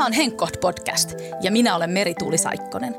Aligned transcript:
Tämä 0.00 0.06
on 0.06 0.12
Henkkoht 0.12 0.60
podcast 0.60 1.14
ja 1.40 1.50
minä 1.50 1.76
olen 1.76 1.90
Merituuli 1.90 2.38
Saikkonen. 2.38 2.96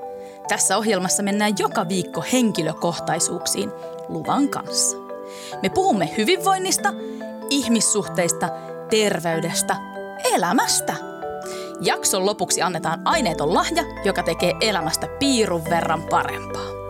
Tässä 0.48 0.78
ohjelmassa 0.78 1.24
mennään 1.24 1.54
joka 1.60 1.90
viikko 1.90 2.24
henkilökohtaisuuksiin 2.34 3.72
luvan 4.08 4.50
kanssa. 4.50 4.97
Me 5.62 5.70
puhumme 5.70 6.10
hyvinvoinnista, 6.18 6.94
ihmissuhteista, 7.50 8.50
terveydestä, 8.90 9.76
elämästä. 10.33 10.96
Jakson 11.79 12.26
lopuksi 12.26 12.62
annetaan 12.62 13.02
aineeton 13.06 13.54
lahja, 13.54 13.83
joka 14.06 14.24
tekee 14.24 14.54
elämästä 14.62 15.08
piirun 15.20 15.65
verran 15.70 16.04
parempaa. 16.04 16.80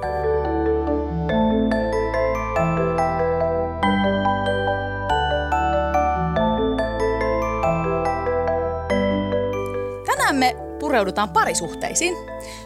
Pureudutaan 10.92 11.30
parisuhteisiin. 11.30 12.16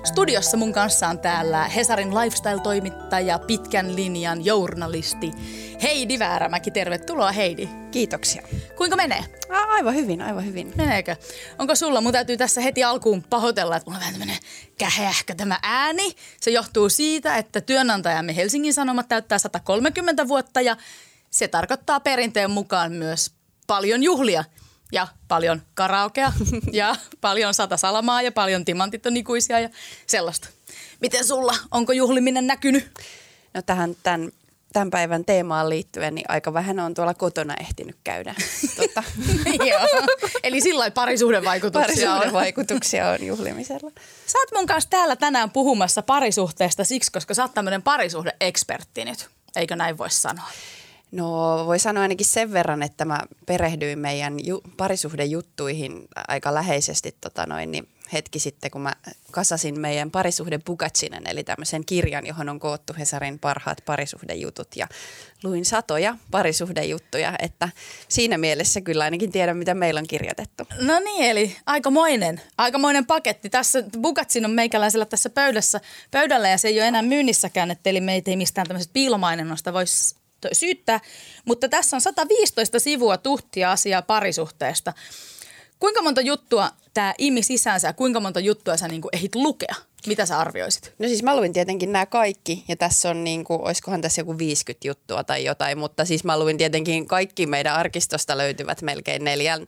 Studiossa 0.03 0.57
mun 0.57 0.73
kanssa 0.73 1.07
on 1.07 1.20
täällä 1.20 1.63
Hesarin 1.63 2.15
lifestyle-toimittaja, 2.15 3.39
pitkän 3.39 3.95
linjan 3.95 4.45
journalisti 4.45 5.31
Heidi 5.81 6.20
Väärämäki. 6.20 6.71
Tervetuloa 6.71 7.31
Heidi. 7.31 7.70
Kiitoksia. 7.91 8.41
Kuinka 8.77 8.95
menee? 8.95 9.25
A- 9.49 9.73
aivan 9.73 9.95
hyvin, 9.95 10.21
aivan 10.21 10.45
hyvin. 10.45 10.73
Meneekö? 10.75 11.15
Onko 11.59 11.75
sulla? 11.75 12.01
Mun 12.01 12.11
täytyy 12.11 12.38
tässä 12.38 12.61
heti 12.61 12.84
alkuun 12.84 13.23
pahoitella, 13.23 13.77
että 13.77 13.89
mulla 13.89 13.98
on 13.98 14.01
vähän 14.01 14.13
tämmönen 14.13 14.37
kähähkä 14.77 15.35
tämä 15.35 15.59
ääni. 15.63 16.15
Se 16.41 16.51
johtuu 16.51 16.89
siitä, 16.89 17.37
että 17.37 17.62
työnantajamme 17.62 18.35
Helsingin 18.35 18.73
Sanomat 18.73 19.07
täyttää 19.07 19.39
130 19.39 20.27
vuotta 20.27 20.62
ja 20.62 20.77
se 21.31 21.48
tarkoittaa 21.48 21.99
perinteen 21.99 22.51
mukaan 22.51 22.91
myös 22.91 23.31
paljon 23.67 24.03
juhlia 24.03 24.43
ja 24.91 25.07
paljon 25.27 25.62
karaokea 25.73 26.34
ja 26.71 26.96
paljon 27.21 27.54
sata 27.54 27.77
salamaa 27.77 28.21
ja 28.21 28.32
paljon 28.32 28.65
timantit 28.65 29.05
on 29.05 29.18
ikuisia 29.18 29.60
ja 29.60 29.70
sellaista. 30.07 30.48
Miten 31.01 31.26
sulla? 31.26 31.55
Onko 31.71 31.93
juhliminen 31.93 32.48
näkynyt? 32.48 32.91
No 33.54 33.62
tähän 33.62 33.95
tämän, 34.04 34.32
tämän 34.73 34.90
päivän 34.90 35.26
teemaan 35.26 35.70
liittyen, 35.70 36.15
niin 36.15 36.26
aika 36.29 36.54
vähän 36.54 36.79
on 36.79 36.93
tuolla 36.93 37.13
kotona 37.13 37.54
ehtinyt 37.60 37.95
käydä. 38.04 38.35
tota, 38.77 39.04
Joo. 39.65 39.82
Eli 40.43 40.62
sillä 40.62 40.91
parisuhdevaikutuksia 40.91 42.15
on. 42.15 42.34
vaikutuksia 42.34 43.10
on 43.10 43.26
juhlimisella. 43.26 43.91
Sä 44.26 44.40
oot 44.40 44.49
mun 44.54 44.65
kanssa 44.65 44.90
täällä 44.90 45.15
tänään 45.15 45.51
puhumassa 45.51 46.01
parisuhteesta 46.01 46.84
siksi, 46.84 47.12
koska 47.12 47.34
sä 47.34 47.43
oot 47.43 47.54
tämmönen 47.54 47.84
parisuhde-ekspertti 47.84 49.05
nyt. 49.05 49.29
Eikö 49.55 49.76
näin 49.76 49.98
voi 49.98 50.10
sanoa? 50.10 50.49
No 51.16 51.63
voi 51.66 51.80
sanoa 51.80 52.02
ainakin 52.02 52.26
sen 52.26 52.54
verran, 52.54 52.84
että 52.84 53.05
mä 53.05 53.20
perehdyin 53.46 53.99
meidän 53.99 54.46
ju- 54.46 54.63
parisuhdejuttuihin 54.77 56.07
aika 56.27 56.54
läheisesti 56.54 57.16
tota 57.22 57.46
noin, 57.46 57.72
niin 57.72 57.88
hetki 58.13 58.40
sitten, 58.40 58.72
kun 58.72 58.82
mä 58.82 58.94
kasasin 59.32 59.80
meidän 59.80 60.12
parisuhde 60.12 60.60
Bukatsinen, 60.66 61.24
eli 61.27 61.44
tämmöisen 61.44 61.85
kirjan, 61.85 62.27
johon 62.27 62.49
on 62.49 62.60
koottu 62.60 62.94
Hesarin 62.99 63.40
parhaat 63.40 63.77
parisuhdejutut 63.85 64.68
ja 64.75 64.88
luin 65.44 65.66
satoja 65.66 66.18
parisuhdejuttuja, 66.31 67.35
että 67.40 67.69
siinä 68.07 68.38
mielessä 68.38 68.81
kyllä 68.81 69.03
ainakin 69.03 69.31
tiedän, 69.31 69.57
mitä 69.57 69.74
meillä 69.74 70.00
on 70.00 70.07
kirjoitettu. 70.07 70.63
No 70.81 71.00
niin, 71.00 71.24
eli 71.24 71.56
aikamoinen, 71.66 72.41
aikamoinen 72.57 73.06
paketti. 73.06 73.50
Tässä 73.50 73.84
Bukatsin 74.02 74.46
on 74.46 74.52
meikäläisellä 74.52 75.06
tässä 75.06 75.29
pöydässä, 75.29 75.81
pöydällä 76.12 76.50
ja 76.50 76.57
se 76.57 76.68
ei 76.68 76.79
ole 76.79 76.88
enää 76.88 77.02
myynnissäkään, 77.02 77.72
että 77.72 77.90
eli 77.90 78.02
meitä 78.02 78.31
ei 78.31 78.38
mistään 78.38 78.68
tämmöisestä 78.68 78.94
piilomainonnosta 78.94 79.74
voisi 79.74 80.25
syyttää. 80.53 81.00
Mutta 81.46 81.69
tässä 81.69 81.97
on 81.97 82.01
115 82.01 82.79
sivua 82.79 83.18
tuhtia 83.18 83.72
asiaa 83.72 84.01
parisuhteesta. 84.01 84.94
Kuinka 85.79 86.01
monta 86.01 86.22
juttua 86.22 86.72
tämä 86.94 87.13
imi 87.18 87.44
sisäänsä 87.44 87.88
ja 87.88 87.94
kuinka 87.94 88.19
monta 88.19 88.40
juttua 88.40 88.78
sä 88.78 88.88
niinku 88.88 89.09
ehdit 89.13 89.35
lukea? 89.35 89.75
Mitä 90.07 90.25
sä 90.25 90.39
arvioisit? 90.39 90.94
No 91.00 91.07
siis 91.07 91.23
mä 91.23 91.35
luin 91.35 91.53
tietenkin 91.53 91.91
nämä 91.91 92.06
kaikki 92.06 92.63
ja 92.67 92.75
tässä 92.75 93.09
on 93.09 93.23
niin 93.23 93.44
kuin, 93.44 93.61
olisikohan 93.61 94.01
tässä 94.01 94.22
joku 94.22 94.38
50 94.38 94.88
juttua 94.88 95.23
tai 95.23 95.44
jotain, 95.44 95.78
mutta 95.78 96.06
siis 96.06 96.23
mä 96.23 96.39
luin 96.39 96.57
tietenkin 96.57 97.07
kaikki 97.07 97.45
meidän 97.45 97.75
arkistosta 97.75 98.38
löytyvät 98.38 98.81
melkein 98.81 99.23
neljän 99.23 99.66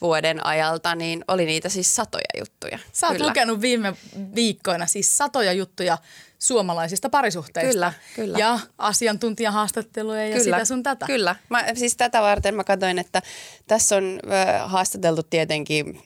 vuoden 0.00 0.46
ajalta, 0.46 0.94
niin 0.94 1.24
oli 1.28 1.46
niitä 1.46 1.68
siis 1.68 1.96
satoja 1.96 2.38
juttuja. 2.38 2.78
Sä 2.92 3.06
oot 3.06 3.16
Kyllä. 3.16 3.28
lukenut 3.28 3.60
viime 3.60 3.94
viikkoina 4.34 4.86
siis 4.86 5.16
satoja 5.16 5.52
juttuja 5.52 5.98
suomalaisista 6.44 7.08
parisuhteista. 7.08 7.72
Kyllä, 7.72 7.92
kyllä. 8.14 8.38
Ja 8.38 8.58
asiantuntijahaastatteluja 8.78 10.26
ja 10.26 10.36
Kyllä, 10.36 10.56
sitä 10.56 10.64
sun 10.64 10.82
tätä. 10.82 11.06
Kyllä. 11.06 11.36
Mä, 11.48 11.64
siis 11.74 11.96
tätä 11.96 12.22
varten 12.22 12.54
mä 12.54 12.64
katsoin, 12.64 12.98
että 12.98 13.22
tässä 13.66 13.96
on 13.96 14.20
ö, 14.24 14.28
haastateltu 14.58 15.22
tietenkin 15.22 16.02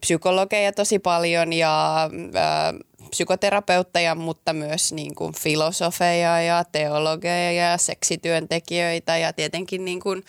psykologeja 0.00 0.72
tosi 0.72 0.98
paljon 0.98 1.52
ja 1.52 2.04
ö, 2.04 3.08
psykoterapeutteja, 3.10 4.14
mutta 4.14 4.52
myös 4.52 4.92
niin 4.92 5.14
kuin 5.14 5.34
filosofeja 5.34 6.42
ja 6.42 6.64
teologeja 6.72 7.52
ja 7.52 7.78
seksityöntekijöitä 7.78 9.16
ja 9.16 9.32
tietenkin 9.32 9.84
niin 9.84 10.00
kuin 10.00 10.24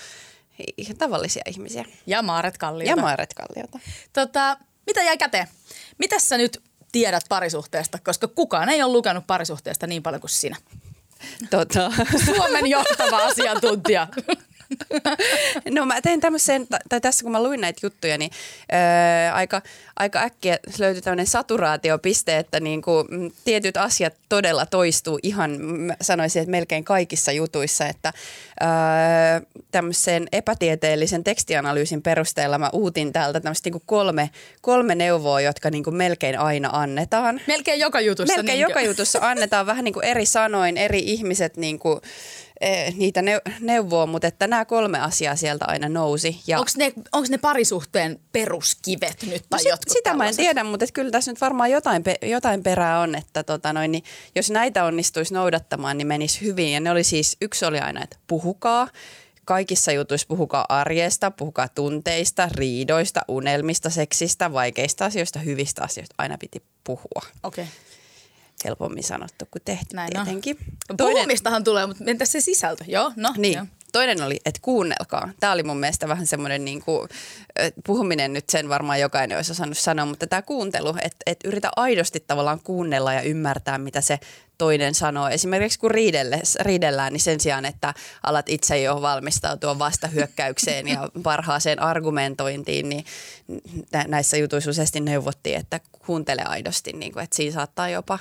ihan 0.78 0.98
tavallisia 0.98 1.44
ihmisiä. 1.48 1.86
Ja 2.08 2.22
Maaret 2.22 2.58
Kalliota. 2.58 2.92
Ja 2.92 2.96
Maaret 2.96 3.34
Kalliota. 3.34 3.80
Tota, 4.14 4.58
mitä 4.88 5.04
jäi 5.04 5.18
käteen? 5.18 5.48
Mitä 5.98 6.20
sä 6.20 6.38
nyt 6.38 6.71
tiedät 6.92 7.24
parisuhteesta, 7.30 8.00
koska 8.06 8.28
kukaan 8.28 8.70
ei 8.70 8.84
ole 8.84 8.92
lukenut 8.92 9.28
parisuhteesta 9.28 9.88
niin 9.88 10.04
paljon 10.04 10.22
kuin 10.22 10.32
sinä. 10.32 10.56
Tota. 11.50 11.92
Suomen 12.26 12.68
johtava 12.68 13.18
asiantuntija. 13.18 14.08
No 15.70 15.86
mä 15.86 16.02
tein 16.02 16.22
tämmöisen, 16.22 16.68
tai 16.90 17.02
tässä 17.02 17.24
kun 17.24 17.32
mä 17.32 17.44
luin 17.44 17.62
näitä 17.62 17.80
juttuja, 17.84 18.18
niin 18.18 18.32
ää, 18.72 19.34
aika, 19.34 19.62
aika 19.96 20.20
äkkiä 20.20 20.58
löytyi 20.80 21.02
tämmöinen 21.02 21.28
saturaatiopiste, 21.28 22.38
että 22.38 22.60
niin 22.60 22.82
kuin, 22.82 23.08
mm, 23.10 23.32
tietyt 23.46 23.78
asiat 23.78 24.14
todella 24.30 24.66
toistuu 24.66 25.20
ihan, 25.24 25.62
mä 25.62 25.96
sanoisin, 26.02 26.42
että 26.42 26.52
melkein 26.52 26.84
kaikissa 26.84 27.32
jutuissa, 27.32 27.88
että 27.88 28.14
ää, 28.60 29.42
tämmöisen 29.72 30.28
epätieteellisen 30.32 31.24
tekstianalyysin 31.24 32.02
perusteella 32.02 32.58
mä 32.58 32.70
uutin 32.74 33.14
täältä 33.14 33.40
tämmöistä 33.40 33.68
niin 33.68 33.74
kuin 33.74 33.84
kolme, 33.86 34.30
kolme 34.62 34.96
neuvoa, 34.96 35.42
jotka 35.42 35.70
niin 35.70 35.84
kuin 35.84 35.96
melkein 35.96 36.40
aina 36.40 36.70
annetaan. 36.72 37.42
Melkein 37.48 37.80
joka 37.80 38.02
jutussa. 38.02 38.36
Melkein 38.36 38.58
niinkö? 38.58 38.72
joka 38.72 38.82
jutussa 38.82 39.20
annetaan 39.22 39.66
vähän 39.66 39.86
niin 39.86 39.94
kuin 39.94 40.06
eri 40.06 40.26
sanoin, 40.26 40.78
eri 40.78 41.00
ihmiset 41.00 41.58
niin 41.58 41.80
kuin, 41.80 42.00
eh, 42.04 42.51
niitä 42.98 43.22
neu- 43.22 43.54
neuvoo, 43.60 44.08
mutta 44.08 44.28
että 44.28 44.48
nämä 44.48 44.66
kolme 44.66 45.00
asiaa 45.00 45.36
sieltä 45.36 45.66
aina 45.68 45.90
nousi. 45.90 46.42
Ja 46.48 46.60
Onko 46.60 46.72
ne, 46.78 46.94
onks 47.12 47.30
ne 47.30 47.38
parisuhteen 47.38 48.20
peruskivet 48.32 49.24
nyt 49.24 49.44
tai 49.50 49.60
No 49.64 49.70
jotkut 49.70 49.90
sitä 49.94 50.10
mä 50.10 50.14
en 50.14 50.18
tällaiset? 50.18 50.38
tiedä, 50.44 50.64
mutta 50.64 50.86
kyllä 50.94 51.12
tässä 51.12 51.32
nyt 51.32 51.42
varmaan 51.42 51.72
jotain, 51.72 52.04
jotain 52.22 52.64
perää 52.64 53.00
on, 53.00 53.16
että 53.16 53.44
tota 53.44 53.74
noin, 53.74 53.92
niin 53.92 54.04
jos 54.36 54.50
näitä 54.50 54.84
onnistuisi 54.84 55.34
noudattamaan, 55.34 55.98
niin 55.98 56.08
menisi 56.08 56.42
hyvin. 56.42 56.72
Ja 56.72 56.80
ne 56.80 56.92
oli 56.92 57.04
siis, 57.04 57.38
yksi 57.42 57.66
oli 57.66 57.80
aina, 57.80 58.04
että 58.04 58.18
puhukaa. 58.28 58.88
Kaikissa 59.46 59.92
jutuissa 59.92 60.28
puhukaa 60.28 60.66
arjesta, 60.70 61.32
puhukaa 61.32 61.68
tunteista, 61.68 62.50
riidoista, 62.52 63.22
unelmista, 63.28 63.90
seksistä, 63.90 64.54
vaikeista 64.54 65.06
asioista, 65.06 65.40
hyvistä 65.40 65.84
asioista. 65.84 66.16
Aina 66.18 66.38
piti 66.38 66.64
puhua. 66.84 67.22
Okei. 67.44 67.66
Helpommin 68.66 69.04
sanottu 69.04 69.46
kuin 69.52 69.62
tehty 69.66 69.96
Näin 69.96 70.20
on. 70.20 70.26
Tietenkin. 70.98 71.16
Puhumistahan 71.16 71.64
tulee, 71.64 71.86
mutta 71.86 72.04
entäs 72.08 72.32
se 72.32 72.42
sisältö? 72.42 72.84
Joo, 72.88 73.12
no. 73.16 73.34
Niin. 73.38 73.54
Joo. 73.58 73.66
Toinen 73.92 74.22
oli, 74.22 74.40
että 74.46 74.60
kuunnelkaa. 74.62 75.30
Tämä 75.40 75.54
oli 75.54 75.64
mun 75.64 75.78
mielestä 75.78 76.08
vähän 76.08 76.28
semmoinen 76.28 76.66
niin 76.66 76.82
kuin, 76.82 77.10
puhuminen 77.86 78.34
nyt 78.34 78.50
sen 78.50 78.70
varmaan 78.70 79.00
jokainen 79.00 79.38
olisi 79.38 79.52
osannut 79.52 79.78
sanoa, 79.78 80.06
mutta 80.06 80.28
tämä 80.28 80.42
kuuntelu, 80.42 80.90
että, 80.90 81.18
että 81.26 81.48
yritä 81.48 81.70
aidosti 81.76 82.20
tavallaan 82.20 82.60
kuunnella 82.64 83.14
ja 83.14 83.22
ymmärtää, 83.22 83.78
mitä 83.78 84.02
se 84.02 84.20
toinen 84.58 84.96
sanoo. 84.96 85.30
Esimerkiksi 85.30 85.80
kun 85.80 85.92
riidelle, 85.92 86.42
riidellään, 86.60 87.14
niin 87.14 87.22
sen 87.22 87.40
sijaan, 87.40 87.66
että 87.66 87.94
alat 88.24 88.50
itse 88.50 88.82
jo 88.82 89.02
valmistautua 89.02 89.80
vastahyökkäykseen 89.80 90.88
ja 90.88 91.10
parhaaseen 91.24 91.82
argumentointiin, 91.82 92.90
niin 92.90 93.06
nä- 93.94 94.06
näissä 94.08 94.38
jutuissa 94.38 94.70
useasti 94.70 95.00
neuvottiin, 95.00 95.58
että 95.58 95.80
kuuntele 96.06 96.42
aidosti, 96.46 96.94
niin 96.94 97.12
kuin, 97.12 97.24
että 97.24 97.36
siinä 97.36 97.54
saattaa 97.54 97.90
jopa 97.90 98.20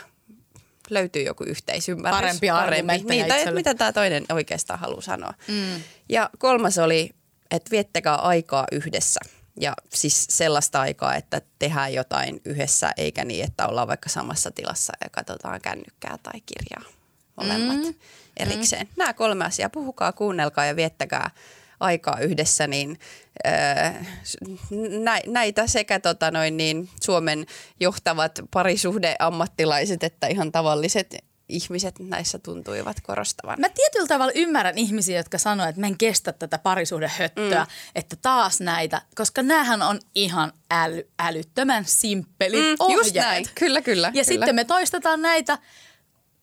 löytyy 0.90 1.22
joku 1.22 1.44
yhteisymmärrys. 1.44 2.20
Parempia 2.20 2.56
argumentteja 2.56 3.08
Niin, 3.08 3.28
tai 3.28 3.38
että 3.38 3.50
mitä 3.50 3.74
tämä 3.74 3.92
toinen 3.92 4.24
oikeastaan 4.32 4.80
haluaa 4.80 5.00
sanoa. 5.00 5.34
Mm. 5.48 5.82
Ja 6.08 6.30
kolmas 6.38 6.78
oli, 6.78 7.10
että 7.50 7.70
viettäkää 7.70 8.14
aikaa 8.14 8.66
yhdessä. 8.72 9.20
Ja 9.60 9.74
siis 9.88 10.26
sellaista 10.30 10.80
aikaa, 10.80 11.14
että 11.14 11.40
tehdään 11.58 11.94
jotain 11.94 12.40
yhdessä, 12.44 12.92
eikä 12.96 13.24
niin, 13.24 13.44
että 13.44 13.66
ollaan 13.66 13.88
vaikka 13.88 14.08
samassa 14.08 14.50
tilassa 14.50 14.92
ja 15.04 15.10
katsotaan 15.10 15.60
kännykkää 15.60 16.18
tai 16.22 16.40
kirjaa 16.46 16.92
molemmat 17.36 17.76
mm. 17.76 17.94
erikseen. 18.36 18.86
Mm. 18.86 18.92
Nämä 18.96 19.12
kolme 19.12 19.44
asiaa, 19.44 19.68
puhukaa, 19.70 20.12
kuunnelkaa 20.12 20.64
ja 20.64 20.76
viettäkää 20.76 21.30
aikaa 21.80 22.18
yhdessä, 22.20 22.66
niin 22.66 22.98
öö, 23.46 23.52
nä, 25.02 25.20
näitä 25.26 25.66
sekä 25.66 26.00
tota 26.00 26.30
noin, 26.30 26.56
niin 26.56 26.88
Suomen 27.02 27.46
johtavat 27.80 28.40
parisuhdeammattilaiset 28.50 30.04
että 30.04 30.26
ihan 30.26 30.52
tavalliset 30.52 31.14
ihmiset 31.50 31.94
näissä 31.98 32.38
tuntuivat 32.38 32.96
korostavan. 33.00 33.60
Mä 33.60 33.68
tietyllä 33.68 34.06
tavalla 34.06 34.32
ymmärrän 34.34 34.78
ihmisiä, 34.78 35.16
jotka 35.16 35.38
sanoo, 35.38 35.66
että 35.66 35.80
mä 35.80 35.86
en 35.86 35.98
kestä 35.98 36.32
tätä 36.32 36.58
parisuhdehöttöä, 36.58 37.64
mm. 37.64 37.70
että 37.94 38.16
taas 38.22 38.60
näitä, 38.60 39.02
koska 39.14 39.42
näähän 39.42 39.82
on 39.82 40.00
ihan 40.14 40.52
äly, 40.70 41.08
älyttömän 41.18 41.84
simppelit 41.84 42.60
mm, 42.60 42.76
ohjeet. 42.78 43.04
Just 43.04 43.14
näin, 43.14 43.46
kyllä, 43.54 43.82
kyllä. 43.82 44.06
Ja 44.06 44.12
kyllä. 44.12 44.24
sitten 44.24 44.54
me 44.54 44.64
toistetaan 44.64 45.22
näitä, 45.22 45.58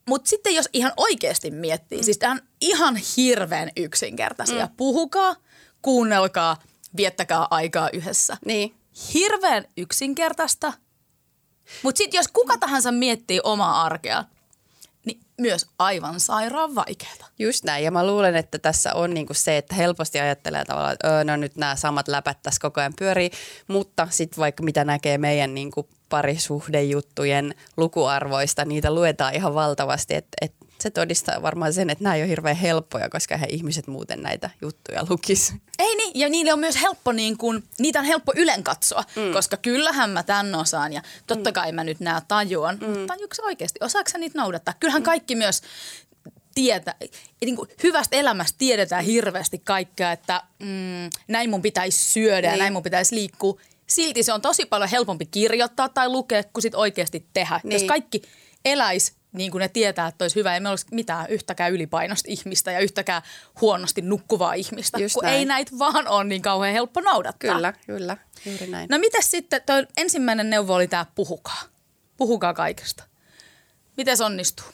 mutta 0.07 0.29
sitten 0.29 0.55
jos 0.55 0.69
ihan 0.73 0.93
oikeasti 0.97 1.51
miettii, 1.51 1.97
mm. 1.97 2.03
siis 2.03 2.17
tämä 2.17 2.31
on 2.31 2.41
ihan 2.61 2.95
hirveän 3.17 3.71
yksinkertaisia. 3.77 4.65
Mm. 4.65 4.71
Puhukaa, 4.77 5.35
kuunnelkaa, 5.81 6.57
viettäkää 6.97 7.47
aikaa 7.49 7.89
yhdessä. 7.93 8.37
Niin. 8.45 8.75
Hirveän 9.13 9.65
yksinkertaista, 9.77 10.73
mutta 11.83 11.97
sitten 11.97 12.17
jos 12.17 12.27
kuka 12.27 12.57
tahansa 12.57 12.91
miettii 12.91 13.39
omaa 13.43 13.83
arkea, 13.83 14.23
niin 15.07 15.19
myös 15.41 15.65
aivan 15.79 16.19
sairaan 16.19 16.75
vaikeaa. 16.75 17.27
Just 17.39 17.63
näin, 17.63 17.83
ja 17.83 17.91
mä 17.91 18.07
luulen, 18.07 18.35
että 18.35 18.59
tässä 18.59 18.93
on 18.93 19.13
niinku 19.13 19.33
se, 19.33 19.57
että 19.57 19.75
helposti 19.75 20.19
ajattelee 20.19 20.65
tavallaan, 20.65 20.93
että 20.93 21.07
öö, 21.07 21.23
no 21.23 21.35
nyt 21.35 21.55
nämä 21.55 21.75
samat 21.75 22.07
läpät 22.07 22.41
tässä 22.41 22.61
koko 22.61 22.81
ajan 22.81 22.93
pyörii, 22.99 23.31
mutta 23.67 24.07
sitten 24.09 24.39
vaikka 24.39 24.63
mitä 24.63 24.85
näkee 24.85 25.17
meidän 25.17 25.53
niinku 25.53 25.89
parisuhdejuttujen 26.09 27.55
lukuarvoista, 27.77 28.65
niitä 28.65 28.93
luetaan 28.93 29.35
ihan 29.35 29.53
valtavasti, 29.53 30.15
että 30.15 30.37
et 30.41 30.53
se 30.79 30.89
todistaa 30.89 31.41
varmaan 31.41 31.73
sen, 31.73 31.89
että 31.89 32.03
nämä 32.03 32.15
ei 32.15 32.21
ole 32.21 32.29
hirveän 32.29 32.55
helppoja, 32.55 33.09
koska 33.09 33.37
he 33.37 33.45
ihmiset 33.49 33.87
muuten 33.87 34.21
näitä 34.21 34.49
juttuja 34.61 35.05
lukis. 35.09 35.53
Ei 35.79 35.95
niin, 35.95 36.11
ja 36.15 36.29
niille 36.29 36.53
on 36.53 36.59
myös 36.59 36.81
helppo, 36.81 37.11
niin 37.11 37.37
kun, 37.37 37.63
niitä 37.79 37.99
on 37.99 38.05
helppo 38.05 38.33
ylen 38.35 38.63
katsoa, 38.63 39.03
mm. 39.15 39.33
koska 39.33 39.57
kyllähän 39.57 40.09
mä 40.09 40.23
tämän 40.23 40.55
osaan 40.55 40.93
ja 40.93 41.01
totta 41.27 41.49
mm. 41.49 41.53
kai 41.53 41.71
mä 41.71 41.83
nyt 41.83 41.99
nämä 41.99 42.21
tajuan, 42.27 42.77
mm. 42.81 42.87
mutta 42.87 43.07
tajuuko 43.07 43.35
oikeasti, 43.43 43.79
osaako 43.81 44.09
niitä 44.17 44.39
noudattaa? 44.39 44.73
Kyllähän 44.79 45.01
mm. 45.01 45.05
kaikki 45.05 45.35
myös 45.35 45.61
tietää, 46.55 46.95
niin 47.41 47.55
kuin 47.55 47.69
hyvästä 47.83 48.15
elämästä 48.15 48.57
tiedetään 48.57 49.03
hirveästi 49.03 49.59
kaikkea, 49.59 50.11
että 50.11 50.43
mm, 50.59 51.09
näin 51.27 51.49
mun 51.49 51.61
pitäisi 51.61 52.11
syödä 52.11 52.47
niin. 52.47 52.51
ja 52.51 52.57
näin 52.57 52.73
mun 52.73 52.83
pitäisi 52.83 53.15
liikkua. 53.15 53.59
Silti 53.87 54.23
se 54.23 54.33
on 54.33 54.41
tosi 54.41 54.65
paljon 54.65 54.89
helpompi 54.89 55.25
kirjoittaa 55.25 55.89
tai 55.89 56.09
lukea 56.09 56.43
kuin 56.43 56.61
sit 56.61 56.75
oikeasti 56.75 57.25
tehdä. 57.33 57.59
Niin. 57.63 57.73
Jos 57.73 57.83
kaikki 57.83 58.21
eläisi 58.65 59.13
niin 59.37 59.51
kuin 59.51 59.59
ne 59.59 59.69
tietää, 59.69 60.07
että 60.07 60.23
olisi 60.23 60.35
hyvä. 60.35 60.53
Ei 60.53 60.59
meillä 60.59 60.69
olisi 60.69 60.85
mitään 60.91 61.29
yhtäkään 61.29 61.71
ylipainosta 61.71 62.31
ihmistä 62.31 62.71
ja 62.71 62.79
yhtäkään 62.79 63.21
huonosti 63.61 64.01
nukkuvaa 64.01 64.53
ihmistä, 64.53 64.99
Just 64.99 65.13
kun 65.13 65.23
näin. 65.23 65.35
ei 65.35 65.45
näitä 65.45 65.71
vaan 65.79 66.07
ole 66.07 66.23
niin 66.23 66.41
kauhean 66.41 66.73
helppo 66.73 67.01
noudattaa. 67.01 67.55
Kyllä, 67.55 67.73
kyllä, 67.85 68.17
juuri 68.45 68.67
näin. 68.67 68.87
No 68.89 68.97
mitä 68.97 69.17
sitten, 69.21 69.61
tuo 69.65 69.75
ensimmäinen 69.97 70.49
neuvo 70.49 70.73
oli 70.73 70.87
tämä 70.87 71.05
puhukaa. 71.15 71.61
Puhukaa 72.17 72.53
kaikesta. 72.53 73.03
Miten 73.97 74.17
se 74.17 74.23
onnistuu? 74.23 74.65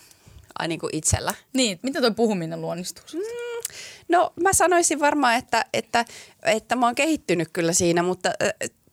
Ai 0.60 0.68
niin 0.68 0.80
kuin 0.80 0.95
itsellä? 0.95 1.33
Niin, 1.54 1.80
miten 1.83 2.01
tuo 2.01 2.12
puhuminen 2.12 2.62
luonnistuu? 2.62 3.04
Mm, 3.13 3.19
no 4.10 4.33
mä 4.42 4.54
sanoisin 4.54 5.00
varmaan, 5.00 5.36
että, 5.36 5.65
että, 5.74 6.06
että 6.44 6.75
mä 6.75 6.86
oon 6.86 6.95
kehittynyt 6.95 7.50
kyllä 7.54 7.74
siinä, 7.74 8.04
mutta 8.04 8.30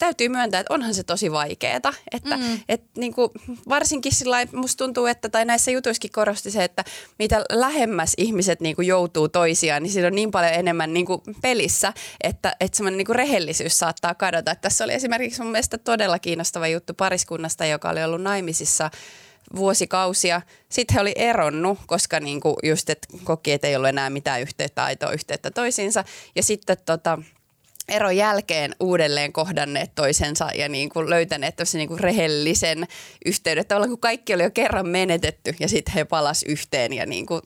täytyy 0.01 0.29
myöntää, 0.29 0.61
että 0.61 0.75
onhan 0.75 0.95
se 0.95 1.03
tosi 1.03 1.33
vaikeeta. 1.33 1.95
Että, 2.13 2.37
mm. 2.37 2.61
et, 2.69 2.83
niin 2.97 3.15
kuin, 3.15 3.31
varsinkin 3.69 4.15
sillä 4.15 4.47
musta 4.53 4.85
tuntuu, 4.85 5.07
että 5.07 5.29
tai 5.29 5.45
näissä 5.45 5.71
jutuissakin 5.71 6.11
korosti 6.13 6.51
se, 6.51 6.65
että 6.65 6.85
mitä 7.19 7.45
lähemmäs 7.53 8.13
ihmiset 8.17 8.61
niin 8.61 8.77
kuin 8.77 8.89
joutuu 8.89 9.29
toisiaan, 9.29 9.83
niin 9.83 9.93
siinä 9.93 10.07
on 10.07 10.15
niin 10.15 10.31
paljon 10.31 10.53
enemmän 10.53 10.95
niin 10.95 11.07
kuin 11.07 11.21
pelissä, 11.43 11.93
että, 12.21 12.57
että 12.61 12.77
semmoinen 12.77 12.99
niin 12.99 13.07
kuin 13.07 13.17
rehellisyys 13.17 13.79
saattaa 13.79 14.15
kadota. 14.15 14.51
Että 14.51 14.63
tässä 14.63 14.85
oli 14.85 14.93
esimerkiksi 14.93 15.43
mun 15.43 15.53
mielestä 15.53 15.79
todella 15.79 16.19
kiinnostava 16.19 16.69
juttu 16.69 16.95
pariskunnasta, 16.95 17.67
joka 17.67 17.91
oli 17.91 18.05
ollut 18.05 18.23
naimisissa 18.23 18.91
vuosikausia. 19.57 20.43
Sitten 20.69 20.95
he 20.95 21.01
oli 21.01 21.13
eronnut, 21.17 21.79
koska 21.87 22.21
niinku 22.21 22.57
just, 22.63 22.91
että 22.91 23.09
koki, 23.25 23.53
että 23.53 23.67
ei 23.67 23.77
ollut 23.77 23.89
enää 23.89 24.11
mitään 24.11 24.41
yhteyttä, 24.41 24.85
aitoa 24.85 25.13
yhteyttä 25.13 25.51
toisiinsa. 25.51 26.05
Ja 26.37 26.43
sitten 26.43 26.77
tota, 26.87 27.19
eron 27.89 28.17
jälkeen 28.17 28.75
uudelleen 28.81 29.33
kohdanneet 29.33 29.95
toisensa 29.95 30.49
ja 30.55 30.69
niin 30.69 30.89
kuin 30.89 31.11
löytäneet 31.11 31.55
niin 31.75 31.89
kuin 31.89 32.01
rehellisen 32.01 32.87
yhteyden. 33.27 33.67
Tavallaan 33.67 33.91
kun 33.91 34.01
kaikki 34.01 34.35
oli 34.35 34.43
jo 34.43 34.51
kerran 34.51 34.89
menetetty 34.89 35.55
ja 35.61 35.69
sitten 35.69 35.95
he 35.95 36.05
palas 36.05 36.43
yhteen 36.43 36.93
ja 36.93 37.07
niin 37.07 37.27
kuin 37.27 37.41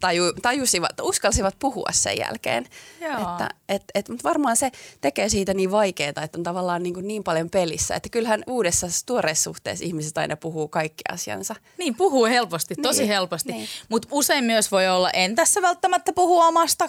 taju, 0.00 0.32
tajusivat, 0.42 1.00
uskalsivat 1.02 1.54
puhua 1.58 1.88
sen 1.92 2.18
jälkeen. 2.18 2.66
Että, 3.00 3.48
et, 3.68 3.84
et, 3.94 4.08
mutta 4.08 4.28
varmaan 4.28 4.56
se 4.56 4.70
tekee 5.00 5.28
siitä 5.28 5.54
niin 5.54 5.70
vaikeaa, 5.70 6.08
että 6.08 6.38
on 6.38 6.42
tavallaan 6.42 6.82
niin, 6.82 6.94
kuin 6.94 7.08
niin 7.08 7.24
paljon 7.24 7.50
pelissä. 7.50 7.94
Että 7.94 8.08
kyllähän 8.08 8.44
uudessa 8.46 8.86
tuoreessa 9.06 9.44
suhteessa 9.44 9.84
ihmiset 9.84 10.18
aina 10.18 10.36
puhuu 10.36 10.68
kaikki 10.68 11.02
asiansa. 11.08 11.54
Niin, 11.78 11.94
puhuu 11.94 12.24
helposti, 12.24 12.74
tosi 12.74 13.02
niin, 13.02 13.08
helposti. 13.08 13.52
Niin. 13.52 13.68
Mutta 13.88 14.08
usein 14.10 14.44
myös 14.44 14.72
voi 14.72 14.88
olla, 14.88 15.10
en 15.10 15.34
tässä 15.34 15.62
välttämättä 15.62 16.12
puhu 16.12 16.38
omasta 16.38 16.88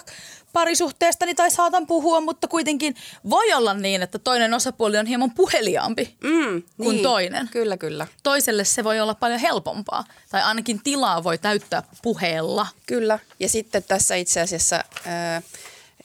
parisuhteestani 0.52 1.34
tai 1.34 1.50
saatan 1.50 1.86
puhua, 1.86 2.20
mutta 2.20 2.48
kuitenkin 2.48 2.94
voi 3.30 3.52
olla 3.52 3.74
niin, 3.74 4.02
että 4.02 4.18
toinen 4.18 4.54
osapuoli 4.54 4.98
on 4.98 5.06
hieman 5.06 5.30
puheliaampi 5.30 6.16
mm, 6.24 6.62
kuin 6.76 6.94
niin. 6.94 7.02
toinen. 7.02 7.48
Kyllä, 7.48 7.76
kyllä. 7.76 8.06
Toiselle 8.22 8.64
se 8.64 8.84
voi 8.84 9.00
olla 9.00 9.14
paljon 9.14 9.40
helpompaa 9.40 10.04
tai 10.30 10.42
ainakin 10.42 10.80
tilaa 10.84 11.24
voi 11.24 11.38
täyttää 11.38 11.82
puheella. 12.02 12.66
Kyllä, 12.86 13.18
ja 13.40 13.48
sitten 13.48 13.84
tässä 13.88 14.14
itse 14.14 14.40
asiassa... 14.40 14.84
Ää, 15.06 15.42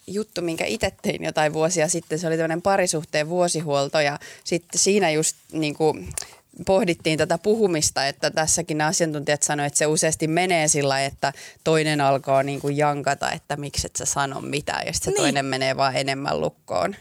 juttu, 0.07 0.41
minkä 0.41 0.65
itse 0.65 0.93
tein 1.01 1.23
jotain 1.23 1.53
vuosia 1.53 1.87
sitten. 1.87 2.19
Se 2.19 2.27
oli 2.27 2.37
tämmöinen 2.37 2.61
parisuhteen 2.61 3.29
vuosihuolto 3.29 3.99
ja 3.99 4.19
sitten 4.43 4.79
siinä 4.79 5.11
just 5.11 5.35
niin 5.51 5.75
kuin, 5.75 6.09
pohdittiin 6.65 7.17
tätä 7.17 7.37
puhumista, 7.37 8.07
että 8.07 8.31
tässäkin 8.31 8.81
asiantuntijat 8.81 9.43
sanoivat, 9.43 9.67
että 9.67 9.77
se 9.77 9.85
useasti 9.85 10.27
menee 10.27 10.67
sillä 10.67 11.05
että 11.05 11.33
toinen 11.63 12.01
alkaa 12.01 12.43
niin 12.43 12.59
kuin 12.59 12.77
jankata, 12.77 13.31
että 13.31 13.57
miksi 13.57 13.87
et 13.87 13.95
sä 13.95 14.05
sano 14.05 14.41
mitään 14.41 14.87
ja 14.87 14.93
sitten 14.93 15.13
niin. 15.13 15.21
toinen 15.21 15.45
menee 15.45 15.77
vaan 15.77 15.95
enemmän 15.95 16.41
lukkoon. 16.41 16.95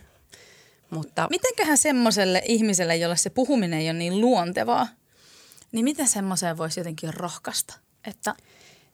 Mutta... 0.90 1.26
Mitenköhän 1.30 1.78
semmoiselle 1.78 2.42
ihmiselle, 2.44 2.96
jolle 2.96 3.16
se 3.16 3.30
puhuminen 3.30 3.80
ei 3.80 3.90
ole 3.90 3.98
niin 3.98 4.20
luontevaa, 4.20 4.88
niin 5.72 5.84
miten 5.84 6.08
semmoiseen 6.08 6.58
voisi 6.58 6.80
jotenkin 6.80 7.14
rohkaista? 7.14 7.74
Että 8.04 8.34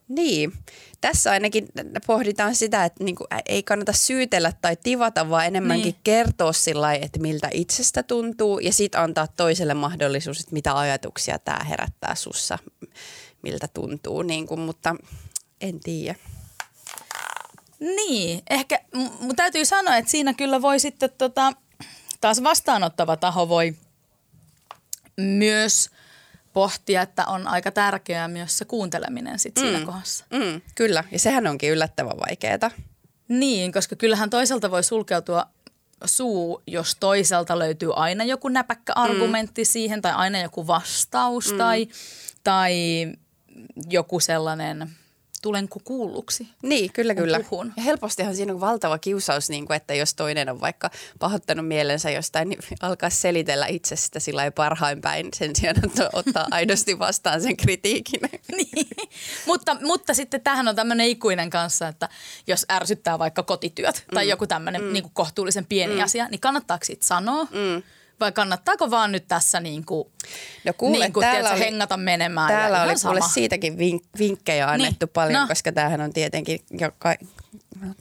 niin, 0.08 0.52
tässä 1.00 1.30
ainakin 1.30 1.68
pohditaan 2.06 2.54
sitä, 2.54 2.84
että 2.84 3.04
niinku, 3.04 3.26
ei 3.46 3.62
kannata 3.62 3.92
syytellä 3.92 4.52
tai 4.62 4.76
tivata, 4.76 5.30
vaan 5.30 5.46
enemmänkin 5.46 5.92
niin. 5.92 6.00
kertoa 6.04 6.52
sillä 6.52 6.94
että 6.94 7.20
miltä 7.20 7.48
itsestä 7.52 8.02
tuntuu 8.02 8.58
ja 8.58 8.72
sitten 8.72 9.00
antaa 9.00 9.26
toiselle 9.26 9.74
mahdollisuus, 9.74 10.40
että 10.40 10.52
mitä 10.52 10.78
ajatuksia 10.78 11.38
tämä 11.38 11.64
herättää 11.64 12.14
sussa, 12.14 12.58
miltä 13.42 13.68
tuntuu, 13.74 14.22
niinku, 14.22 14.56
mutta 14.56 14.96
en 15.60 15.80
tiedä. 15.80 16.14
Niin, 17.80 18.42
ehkä 18.50 18.80
mun 19.20 19.36
täytyy 19.36 19.64
sanoa, 19.64 19.96
että 19.96 20.10
siinä 20.10 20.34
kyllä 20.34 20.62
voi 20.62 20.80
sitten 20.80 21.10
tota, 21.18 21.52
taas 22.20 22.42
vastaanottava 22.42 23.16
taho 23.16 23.48
voi 23.48 23.74
myös– 25.16 25.90
pohtia, 26.52 27.02
että 27.02 27.24
on 27.26 27.48
aika 27.48 27.70
tärkeää 27.70 28.28
myös 28.28 28.58
se 28.58 28.64
kuunteleminen 28.64 29.38
sit 29.38 29.56
mm. 29.56 29.60
siinä 29.60 29.86
kohdassa. 29.86 30.24
Mm, 30.30 30.60
kyllä, 30.74 31.04
ja 31.10 31.18
sehän 31.18 31.46
onkin 31.46 31.70
yllättävän 31.70 32.18
vaikeaa. 32.28 32.70
Niin, 33.28 33.72
koska 33.72 33.96
kyllähän 33.96 34.30
toiselta 34.30 34.70
voi 34.70 34.82
sulkeutua 34.82 35.46
suu, 36.04 36.62
jos 36.66 36.96
toiselta 37.00 37.58
löytyy 37.58 37.92
aina 37.96 38.24
joku 38.24 38.48
näpäkkä 38.48 38.92
argumentti 38.96 39.62
mm. 39.62 39.66
siihen 39.66 40.02
tai 40.02 40.12
aina 40.12 40.40
joku 40.40 40.66
vastaus 40.66 41.52
mm. 41.52 41.58
tai, 41.58 41.88
tai 42.44 42.74
joku 43.90 44.20
sellainen– 44.20 44.90
tulenko 45.42 45.80
kuulluksi. 45.84 46.48
Niin, 46.62 46.92
kyllä, 46.92 47.14
kyllä. 47.14 47.40
Puhun. 47.40 47.72
Ja 47.76 47.82
helpostihan 47.82 48.36
siinä 48.36 48.52
on 48.52 48.60
valtava 48.60 48.98
kiusaus, 48.98 49.50
niin 49.50 49.66
kuin, 49.66 49.76
että 49.76 49.94
jos 49.94 50.14
toinen 50.14 50.48
on 50.48 50.60
vaikka 50.60 50.90
pahoittanut 51.18 51.68
mielensä 51.68 52.10
jostain, 52.10 52.48
niin 52.48 52.58
alkaa 52.80 53.10
selitellä 53.10 53.66
itsestä 53.66 54.20
sillä 54.20 54.50
parhain 54.50 55.00
päin 55.00 55.28
sen 55.34 55.56
sijaan, 55.56 55.84
että 55.84 56.10
ottaa 56.12 56.46
aidosti 56.58 56.98
vastaan 56.98 57.42
sen 57.42 57.56
kritiikin. 57.56 58.20
niin, 58.56 58.86
mutta, 59.46 59.76
mutta 59.80 60.14
sitten 60.14 60.40
tähän 60.40 60.68
on 60.68 60.76
tämmöinen 60.76 61.06
ikuinen 61.06 61.50
kanssa, 61.50 61.88
että 61.88 62.08
jos 62.46 62.66
ärsyttää 62.72 63.18
vaikka 63.18 63.42
kotityöt 63.42 64.04
tai 64.14 64.24
mm. 64.24 64.30
joku 64.30 64.46
tämmöinen 64.46 64.82
mm. 64.82 64.92
niin 64.92 65.10
kohtuullisen 65.12 65.66
pieni 65.66 65.94
mm. 65.94 66.02
asia, 66.02 66.28
niin 66.28 66.40
kannattaako 66.40 66.84
siitä 66.84 67.06
sanoa? 67.06 67.44
Mm 67.44 67.82
vai 68.24 68.32
kannattaako 68.32 68.90
vaan 68.90 69.12
nyt 69.12 69.28
tässä 69.28 69.60
niin 69.60 69.84
kuin, 69.84 70.08
no 70.64 70.72
kuule, 70.72 70.98
niin 70.98 71.12
kuin, 71.12 71.26
tiedätkö, 71.26 71.52
oli, 71.52 71.60
hengata 71.60 71.96
menemään? 71.96 72.48
Täällä 72.48 72.82
oli 72.82 72.94
kuule 73.02 73.20
siitäkin 73.34 73.74
vink- 73.74 74.18
vinkkejä 74.18 74.68
annettu 74.68 75.06
niin. 75.06 75.12
paljon, 75.12 75.40
no. 75.40 75.48
koska 75.48 75.72
tämähän 75.72 76.00
on 76.00 76.12
tietenkin 76.12 76.60
jo 76.80 76.90
ka- 76.98 77.16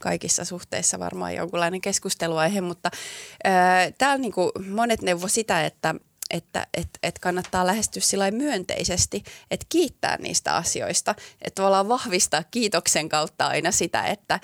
kaikissa 0.00 0.44
suhteissa 0.44 0.98
varmaan 0.98 1.34
jonkunlainen 1.34 1.80
keskusteluaihe, 1.80 2.60
mutta 2.60 2.90
äh, 3.46 3.92
täällä 3.98 4.18
niin 4.18 4.32
kuin 4.32 4.50
monet 4.68 5.02
neuvo 5.02 5.28
sitä, 5.28 5.66
että 5.66 5.94
että 6.32 6.66
et, 6.74 6.88
et 7.02 7.18
kannattaa 7.18 7.66
lähestyä 7.66 8.02
sillä 8.02 8.30
myönteisesti, 8.30 9.22
että 9.50 9.66
kiittää 9.68 10.16
niistä 10.16 10.56
asioista. 10.56 11.14
Että 11.42 11.54
tavallaan 11.54 11.88
vahvistaa 11.88 12.42
kiitoksen 12.50 13.08
kautta 13.08 13.46
aina 13.46 13.72
sitä, 13.72 14.02
että 14.02 14.40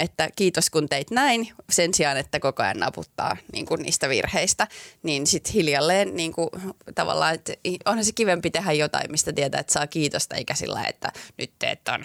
että 0.00 0.28
kiitos 0.36 0.70
kun 0.70 0.88
teit 0.88 1.10
näin, 1.10 1.52
sen 1.70 1.94
sijaan, 1.94 2.16
että 2.16 2.40
koko 2.40 2.62
ajan 2.62 2.78
naputtaa 2.78 3.36
niin 3.52 3.66
kuin 3.66 3.82
niistä 3.82 4.08
virheistä, 4.08 4.66
niin 5.02 5.26
sitten 5.26 5.52
hiljalleen 5.52 6.16
niin 6.16 6.32
kuin, 6.32 6.48
tavallaan, 6.94 7.34
että 7.34 7.52
onhan 7.84 8.04
se 8.04 8.12
kivempi 8.12 8.50
tehdä 8.50 8.72
jotain, 8.72 9.10
mistä 9.10 9.32
tietää, 9.32 9.60
että 9.60 9.72
saa 9.72 9.86
kiitosta, 9.86 10.36
eikä 10.36 10.54
sillä, 10.54 10.84
että 10.84 11.12
nyt 11.38 11.50
teet 11.58 11.88
on. 11.88 12.04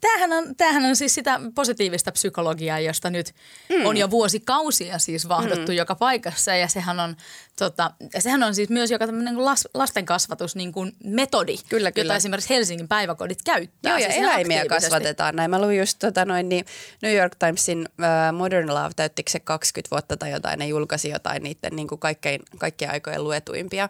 Tämähän 0.00 0.32
on, 0.32 0.56
tämähän 0.56 0.84
on 0.84 0.96
siis 0.96 1.14
sitä 1.14 1.40
positiivista 1.54 2.12
psykologiaa, 2.12 2.80
josta 2.80 3.10
nyt 3.10 3.34
mm. 3.68 3.86
on 3.86 3.96
jo 3.96 4.10
vuosikausia 4.10 4.98
siis 4.98 5.28
vahdottu 5.28 5.72
mm. 5.72 5.76
joka 5.76 5.94
paikassa 5.94 6.54
ja 6.54 6.68
sehän 6.68 7.00
on, 7.00 7.16
tota, 7.58 7.90
sehän 8.18 8.42
on 8.42 8.54
siis 8.54 8.68
myös 8.68 8.90
joka 8.90 9.06
tämmöinen 9.06 9.44
las, 9.44 9.68
lasten 9.74 10.06
kasvatus 10.06 10.56
niin 10.56 10.72
kuin 10.72 10.92
metodi, 11.04 11.56
kyllä, 11.68 11.92
kyllä. 11.92 12.04
jota 12.04 12.16
esimerkiksi 12.16 12.54
Helsingin 12.54 12.88
päiväkodit 12.88 13.42
käyttää. 13.44 13.92
Joo 13.92 13.98
ja 13.98 14.12
siis 14.12 14.24
eläimiä 14.24 14.66
kasvatetaan 14.66 15.36
näin. 15.36 15.50
Mä 15.50 15.60
luin 15.60 15.78
just 15.78 15.98
tota, 15.98 16.24
noin, 16.24 16.48
niin 16.48 16.64
New 17.02 17.16
York 17.16 17.29
Timesin 17.38 17.88
uh, 17.98 18.36
Modern 18.38 18.74
Love, 18.74 18.90
täyttikö 18.96 19.30
se 19.30 19.40
20 19.40 19.90
vuotta 19.90 20.16
tai 20.16 20.30
jotain, 20.30 20.58
ne 20.58 20.66
julkaisi 20.66 21.08
jotain 21.08 21.42
niiden 21.42 21.76
niin 21.76 21.88
kuin 21.88 21.98
kaikkein, 21.98 22.42
kaikkien 22.58 22.90
aikojen 22.90 23.24
luetuimpia 23.24 23.88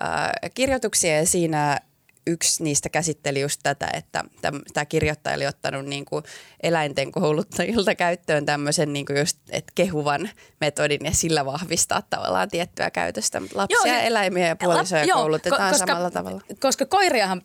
uh, 0.00 0.50
kirjoituksia 0.54 1.16
ja 1.16 1.26
siinä 1.26 1.80
yksi 2.26 2.64
niistä 2.64 2.88
käsitteli 2.88 3.40
just 3.40 3.60
tätä, 3.62 3.88
että 3.92 4.24
tämä 4.74 4.84
kirjoittaja 4.84 5.36
oli 5.36 5.46
ottanut 5.46 5.86
niin 5.86 6.04
kuin 6.04 6.24
eläinten 6.62 7.12
kouluttajilta 7.12 7.94
käyttöön 7.94 8.46
tämmöisen 8.46 8.92
niin 8.92 9.06
kuin 9.06 9.18
just, 9.18 9.38
että 9.50 9.72
kehuvan 9.74 10.30
metodin 10.60 11.04
ja 11.04 11.12
sillä 11.12 11.44
vahvistaa 11.44 12.02
tavallaan 12.10 12.48
tiettyä 12.48 12.90
käytöstä. 12.90 13.42
Lapsia, 13.54 13.76
joo, 13.76 13.96
ja 13.96 14.02
eläimiä 14.02 14.46
ja 14.46 14.56
puolisoja 14.56 15.08
la, 15.08 15.14
koulutetaan 15.14 15.70
koska, 15.70 15.86
samalla 15.86 16.10
tavalla. 16.10 16.40
Koska 16.60 16.86
koiriahan 16.86 17.42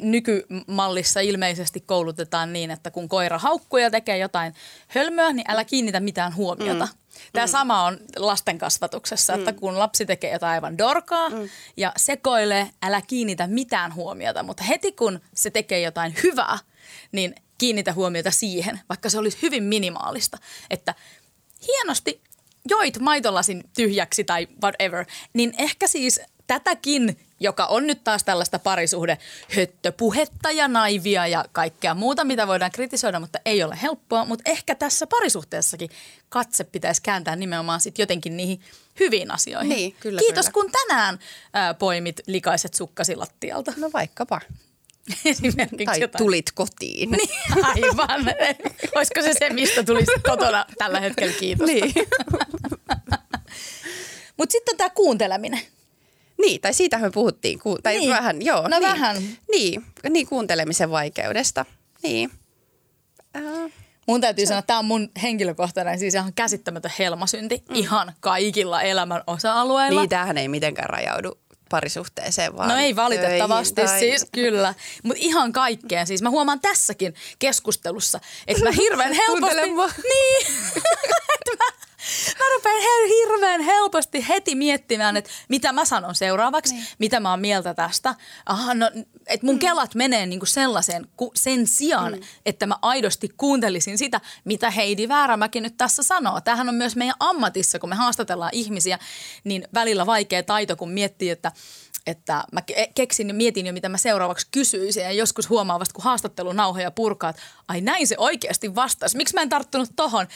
nykymallissa 0.00 1.20
ilmeisesti 1.20 1.80
koulutetaan 1.80 2.52
niin, 2.52 2.70
että 2.70 2.90
kun 2.90 3.08
koira 3.08 3.38
haukkuu 3.38 3.78
ja 3.78 3.90
tekee 3.90 4.18
jotain 4.18 4.54
hölmöä, 4.88 5.32
niin 5.32 5.50
älä 5.50 5.64
kiinnitä 5.64 6.00
mitään 6.00 6.36
huomiota. 6.36 6.84
Mm. 6.86 7.05
Tämä 7.32 7.46
mm. 7.46 7.50
sama 7.50 7.84
on 7.84 7.98
lasten 8.16 8.58
kasvatuksessa, 8.58 9.32
mm. 9.32 9.38
että 9.38 9.52
kun 9.52 9.78
lapsi 9.78 10.06
tekee 10.06 10.32
jotain 10.32 10.52
aivan 10.52 10.78
dorkaa 10.78 11.30
mm. 11.30 11.48
ja 11.76 11.92
sekoilee, 11.96 12.70
älä 12.82 13.02
kiinnitä 13.02 13.46
mitään 13.46 13.94
huomiota, 13.94 14.42
mutta 14.42 14.64
heti 14.64 14.92
kun 14.92 15.20
se 15.34 15.50
tekee 15.50 15.80
jotain 15.80 16.14
hyvää, 16.22 16.58
niin 17.12 17.34
kiinnitä 17.58 17.92
huomiota 17.92 18.30
siihen, 18.30 18.80
vaikka 18.88 19.10
se 19.10 19.18
olisi 19.18 19.38
hyvin 19.42 19.62
minimaalista, 19.62 20.38
että 20.70 20.94
hienosti 21.66 22.20
joit 22.68 22.98
maitolasin 22.98 23.64
tyhjäksi 23.76 24.24
tai 24.24 24.48
whatever, 24.62 25.06
niin 25.32 25.54
ehkä 25.58 25.86
siis 25.86 26.20
tätäkin 26.46 27.18
joka 27.40 27.66
on 27.66 27.86
nyt 27.86 28.04
taas 28.04 28.24
tällaista 28.24 28.58
parisuhde 28.58 29.18
höttöpuhetta 29.56 30.50
ja 30.50 30.68
naivia 30.68 31.26
ja 31.26 31.44
kaikkea 31.52 31.94
muuta, 31.94 32.24
mitä 32.24 32.46
voidaan 32.46 32.70
kritisoida, 32.70 33.20
mutta 33.20 33.38
ei 33.44 33.62
ole 33.62 33.78
helppoa. 33.82 34.24
Mutta 34.24 34.50
ehkä 34.50 34.74
tässä 34.74 35.06
parisuhteessakin 35.06 35.90
katse 36.28 36.64
pitäisi 36.64 37.02
kääntää 37.02 37.36
nimenomaan 37.36 37.80
sit 37.80 37.98
jotenkin 37.98 38.36
niihin 38.36 38.60
hyviin 39.00 39.30
asioihin. 39.30 39.68
Niin, 39.68 39.96
kyllä, 40.00 40.18
Kiitos 40.18 40.46
kyllä. 40.46 40.52
kun 40.52 40.72
tänään 40.72 41.18
ää, 41.52 41.74
poimit 41.74 42.20
likaiset 42.26 42.74
sukkasi 42.74 43.16
lattialta. 43.16 43.72
No 43.76 43.90
vaikkapa. 43.92 44.40
Esimerkiksi 45.24 45.84
tai 45.84 46.00
jotain. 46.00 46.24
tulit 46.24 46.52
kotiin. 46.54 47.10
Niin, 47.10 47.28
aivan. 47.64 48.34
Olisiko 48.96 49.22
se 49.22 49.32
se, 49.38 49.50
mistä 49.50 49.82
tulisi 49.82 50.12
kotona 50.22 50.64
tällä 50.78 51.00
hetkellä 51.00 51.32
kiitos. 51.32 51.66
Niin. 51.66 51.94
Mutta 54.36 54.52
sitten 54.52 54.72
on 54.72 54.78
tämä 54.78 54.90
kuunteleminen. 54.90 55.60
Niin, 56.38 56.60
tai 56.60 56.74
siitähän 56.74 57.06
me 57.06 57.10
puhuttiin. 57.10 57.58
Ku, 57.58 57.78
tai 57.82 57.98
niin. 57.98 58.10
vähän, 58.10 58.42
joo. 58.42 58.62
No 58.62 58.78
niin, 58.78 58.82
vähän. 58.82 59.16
Niin, 59.50 59.84
niin, 60.10 60.26
kuuntelemisen 60.26 60.90
vaikeudesta. 60.90 61.64
Niin. 62.02 62.30
Äh, 63.36 63.72
mun 64.06 64.20
täytyy 64.20 64.46
se... 64.46 64.48
sanoa, 64.48 64.58
että 64.58 64.66
tämä 64.66 64.78
on 64.78 64.84
mun 64.84 65.10
henkilökohtainen, 65.22 65.98
siis 65.98 66.14
ihan 66.14 66.32
käsittämätön 66.34 66.92
helmasynti 66.98 67.62
mm. 67.68 67.74
ihan 67.74 68.12
kaikilla 68.20 68.82
elämän 68.82 69.22
osa-alueilla. 69.26 70.00
Niin, 70.00 70.08
tämähän 70.08 70.38
ei 70.38 70.48
mitenkään 70.48 70.90
rajaudu 70.90 71.38
parisuhteeseen 71.68 72.56
vaan 72.56 72.68
No 72.68 72.76
ei 72.76 72.96
valitettavasti 72.96 73.74
tai... 73.74 73.98
siis, 73.98 74.26
kyllä. 74.32 74.74
Mutta 75.02 75.22
ihan 75.22 75.52
kaikkeen. 75.52 76.06
Siis 76.06 76.22
mä 76.22 76.30
huomaan 76.30 76.60
tässäkin 76.60 77.14
keskustelussa, 77.38 78.20
että 78.46 78.64
mä 78.64 78.70
hirveän 78.82 79.12
helposti... 79.12 79.56
niin, 80.02 80.46
että 81.36 81.56
mä 81.58 81.64
mä 82.38 82.44
rupean 82.54 82.82
hirveän 83.08 83.60
helposti 83.60 84.28
heti 84.28 84.54
miettimään, 84.54 85.16
että 85.16 85.30
mitä 85.48 85.72
mä 85.72 85.84
sanon 85.84 86.14
seuraavaksi, 86.14 86.74
niin. 86.74 86.86
mitä 86.98 87.20
mä 87.20 87.30
oon 87.30 87.40
mieltä 87.40 87.74
tästä. 87.74 88.14
Aha, 88.46 88.74
no, 88.74 88.90
että 89.26 89.46
mun 89.46 89.54
mm. 89.54 89.58
kelat 89.58 89.94
menee 89.94 90.26
niinku 90.26 90.46
sellaiseen 90.46 91.06
sen 91.34 91.66
sijaan, 91.66 92.12
mm. 92.12 92.22
että 92.46 92.66
mä 92.66 92.78
aidosti 92.82 93.28
kuuntelisin 93.36 93.98
sitä, 93.98 94.20
mitä 94.44 94.70
Heidi 94.70 95.08
Väärämäki 95.08 95.60
nyt 95.60 95.76
tässä 95.76 96.02
sanoo. 96.02 96.40
Tämähän 96.40 96.68
on 96.68 96.74
myös 96.74 96.96
meidän 96.96 97.16
ammatissa, 97.20 97.78
kun 97.78 97.88
me 97.88 97.94
haastatellaan 97.94 98.50
ihmisiä, 98.54 98.98
niin 99.44 99.68
välillä 99.74 100.06
vaikea 100.06 100.42
taito, 100.42 100.76
kun 100.76 100.90
miettii, 100.90 101.30
että 101.30 101.52
että 102.06 102.44
mä 102.52 102.62
keksin 102.94 103.28
ja 103.28 103.34
mietin 103.34 103.66
jo, 103.66 103.72
mitä 103.72 103.88
mä 103.88 103.98
seuraavaksi 103.98 104.46
kysyisin. 104.50 105.02
Ja 105.02 105.12
joskus 105.12 105.50
huomaa 105.50 105.80
vasta, 105.80 105.94
kun 105.94 106.04
haastattelunauhoja 106.04 106.90
purkaa, 106.90 107.30
että 107.30 107.42
ai 107.68 107.80
näin 107.80 108.06
se 108.06 108.14
oikeasti 108.18 108.74
vastasi. 108.74 109.16
Miksi 109.16 109.34
mä 109.34 109.42
en 109.42 109.48
tarttunut 109.48 109.88
tohon? 109.96 110.26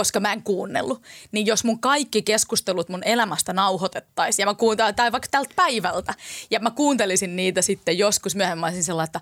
Koska 0.00 0.20
mä 0.20 0.32
en 0.32 0.42
kuunnellut. 0.42 1.02
Niin 1.32 1.46
jos 1.46 1.64
mun 1.64 1.80
kaikki 1.80 2.22
keskustelut 2.22 2.88
mun 2.88 3.02
elämästä 3.04 3.52
nauhoitettaisiin 3.52 4.42
ja 4.42 4.46
mä 4.46 4.54
kuuntelin, 4.54 4.94
tai 4.94 5.12
vaikka 5.12 5.28
tältä 5.30 5.52
päivältä, 5.56 6.14
ja 6.50 6.60
mä 6.60 6.70
kuuntelisin 6.70 7.36
niitä 7.36 7.62
sitten 7.62 7.98
joskus 7.98 8.36
myöhemmin, 8.36 8.60
mä 8.60 8.66
olisin 8.66 8.84
sellainen, 8.84 9.08
että 9.08 9.20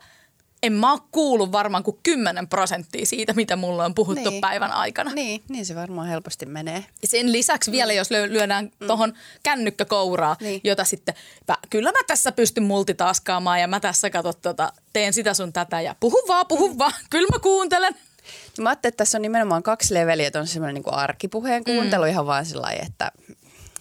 en 0.62 0.72
mä 0.72 0.92
ole 0.92 1.00
kuullut 1.12 1.52
varmaan 1.52 1.82
kuin 1.82 1.98
10 2.02 2.48
prosenttia 2.48 3.06
siitä, 3.06 3.32
mitä 3.32 3.56
mulla 3.56 3.84
on 3.84 3.94
puhuttu 3.94 4.30
niin. 4.30 4.40
päivän 4.40 4.72
aikana. 4.72 5.12
Niin, 5.14 5.42
niin 5.48 5.66
se 5.66 5.74
varmaan 5.74 6.08
helposti 6.08 6.46
menee. 6.46 6.84
Ja 7.02 7.08
sen 7.08 7.32
lisäksi 7.32 7.72
vielä, 7.72 7.92
jos 7.92 8.10
lyödään 8.10 8.70
mm. 8.80 8.86
tuohon 8.86 9.12
kännykkäkouraa, 9.42 10.36
niin. 10.40 10.60
jota 10.64 10.84
sitten, 10.84 11.14
mä, 11.48 11.56
kyllä 11.70 11.92
mä 11.92 11.98
tässä 12.06 12.32
pystyn 12.32 12.64
multitaskaamaan 12.64 13.60
ja 13.60 13.68
mä 13.68 13.80
tässä 13.80 14.10
katsot, 14.10 14.42
tota, 14.42 14.72
teen 14.92 15.12
sitä 15.12 15.34
sun 15.34 15.52
tätä 15.52 15.80
ja 15.80 15.94
puhu 16.00 16.22
vaan, 16.28 16.46
puhu 16.46 16.68
mm. 16.68 16.78
vaan, 16.78 16.92
kyllä 17.10 17.28
mä 17.32 17.38
kuuntelen. 17.38 17.94
Mä 18.60 18.68
ajattelin, 18.68 18.92
että 18.92 19.04
tässä 19.04 19.18
on 19.18 19.22
nimenomaan 19.22 19.62
kaksi 19.62 19.94
leveliä, 19.94 20.26
että 20.26 20.40
on 20.40 20.46
semmoinen 20.46 20.74
niin 20.74 20.82
kuin 20.84 20.94
arkipuheen 20.94 21.64
kuuntelu 21.64 22.04
mm. 22.04 22.10
ihan 22.10 22.26
vaan 22.26 22.46
sillä 22.46 22.70
että 22.70 23.12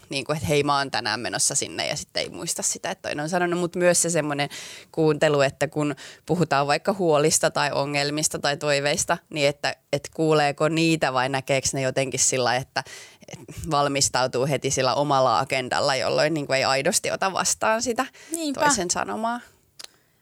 niin 0.10 0.26
kuin, 0.26 0.36
että 0.36 0.48
hei 0.48 0.64
mä 0.64 0.78
oon 0.78 0.92
tänään 0.92 1.20
menossa 1.20 1.56
sinne 1.56 1.88
ja 1.88 1.96
sitten 1.96 2.24
ei 2.24 2.30
muista 2.30 2.64
sitä, 2.64 2.92
että 2.92 3.02
toinen 3.02 3.24
on 3.24 3.30
sanonut, 3.30 3.60
mutta 3.60 3.80
myös 3.80 4.02
se 4.02 4.10
semmoinen 4.10 4.50
kuuntelu, 4.92 5.42
että 5.42 5.68
kun 5.68 5.96
puhutaan 6.26 6.68
vaikka 6.68 6.94
huolista 6.94 7.52
tai 7.52 7.72
ongelmista 7.72 8.40
tai 8.40 8.58
toiveista, 8.58 9.18
niin 9.30 9.50
että, 9.50 9.76
että 9.94 10.10
kuuleeko 10.14 10.70
niitä 10.70 11.14
vai 11.14 11.30
näkeekö 11.30 11.68
ne 11.74 11.82
jotenkin 11.82 12.20
sillä, 12.20 12.56
että, 12.56 12.84
että 13.28 13.54
valmistautuu 13.72 14.48
heti 14.48 14.72
sillä 14.72 14.94
omalla 14.94 15.40
agendalla, 15.40 15.96
jolloin 15.96 16.34
niin 16.34 16.48
kuin 16.48 16.58
ei 16.58 16.64
aidosti 16.64 17.12
ota 17.12 17.34
vastaan 17.34 17.82
sitä 17.82 18.06
Niinpä. 18.32 18.62
toisen 18.62 18.92
sanomaa. 18.92 19.40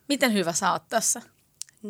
Miten 0.10 0.34
hyvä 0.34 0.54
sä 0.54 0.72
oot 0.72 0.84
tässä? 0.90 1.22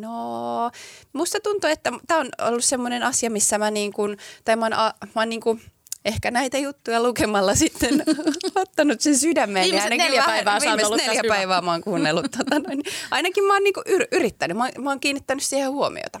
No, 0.00 0.70
musta 1.12 1.40
tuntuu, 1.40 1.70
että 1.70 1.92
tämä 2.06 2.20
on 2.20 2.28
ollut 2.40 2.64
semmoinen 2.64 3.02
asia, 3.02 3.30
missä 3.30 3.58
mä 3.58 3.70
niin 3.70 3.92
kuin, 3.92 4.16
tai 4.44 4.56
mä 4.56 4.64
oon, 4.64 4.72
mä 5.14 5.22
oon 5.22 5.28
niin 5.28 5.40
kuin, 5.40 5.62
ehkä 6.04 6.30
näitä 6.30 6.58
juttuja 6.58 7.02
lukemalla 7.02 7.54
sitten 7.54 8.04
ottanut 8.56 9.00
sen 9.00 9.18
sydämeen. 9.18 9.64
Viimeiset 9.64 9.90
neljä 9.90 10.20
vähän, 10.20 10.34
päivää 10.34 10.60
viimeiset 10.60 11.06
neljä 11.06 11.22
päivää 11.28 11.60
mä 11.60 11.70
oon 11.70 11.80
kuunnellut. 11.80 12.26
tota, 12.38 12.58
noin. 12.58 12.82
Ainakin 13.10 13.44
mä 13.44 13.52
oon 13.52 13.62
niinku 13.62 13.80
yr- 13.88 14.08
yrittänyt, 14.12 14.56
mä, 14.56 14.64
oon, 14.64 14.84
mä 14.84 14.90
oon 14.90 15.00
kiinnittänyt 15.00 15.44
siihen 15.44 15.70
huomiota. 15.70 16.20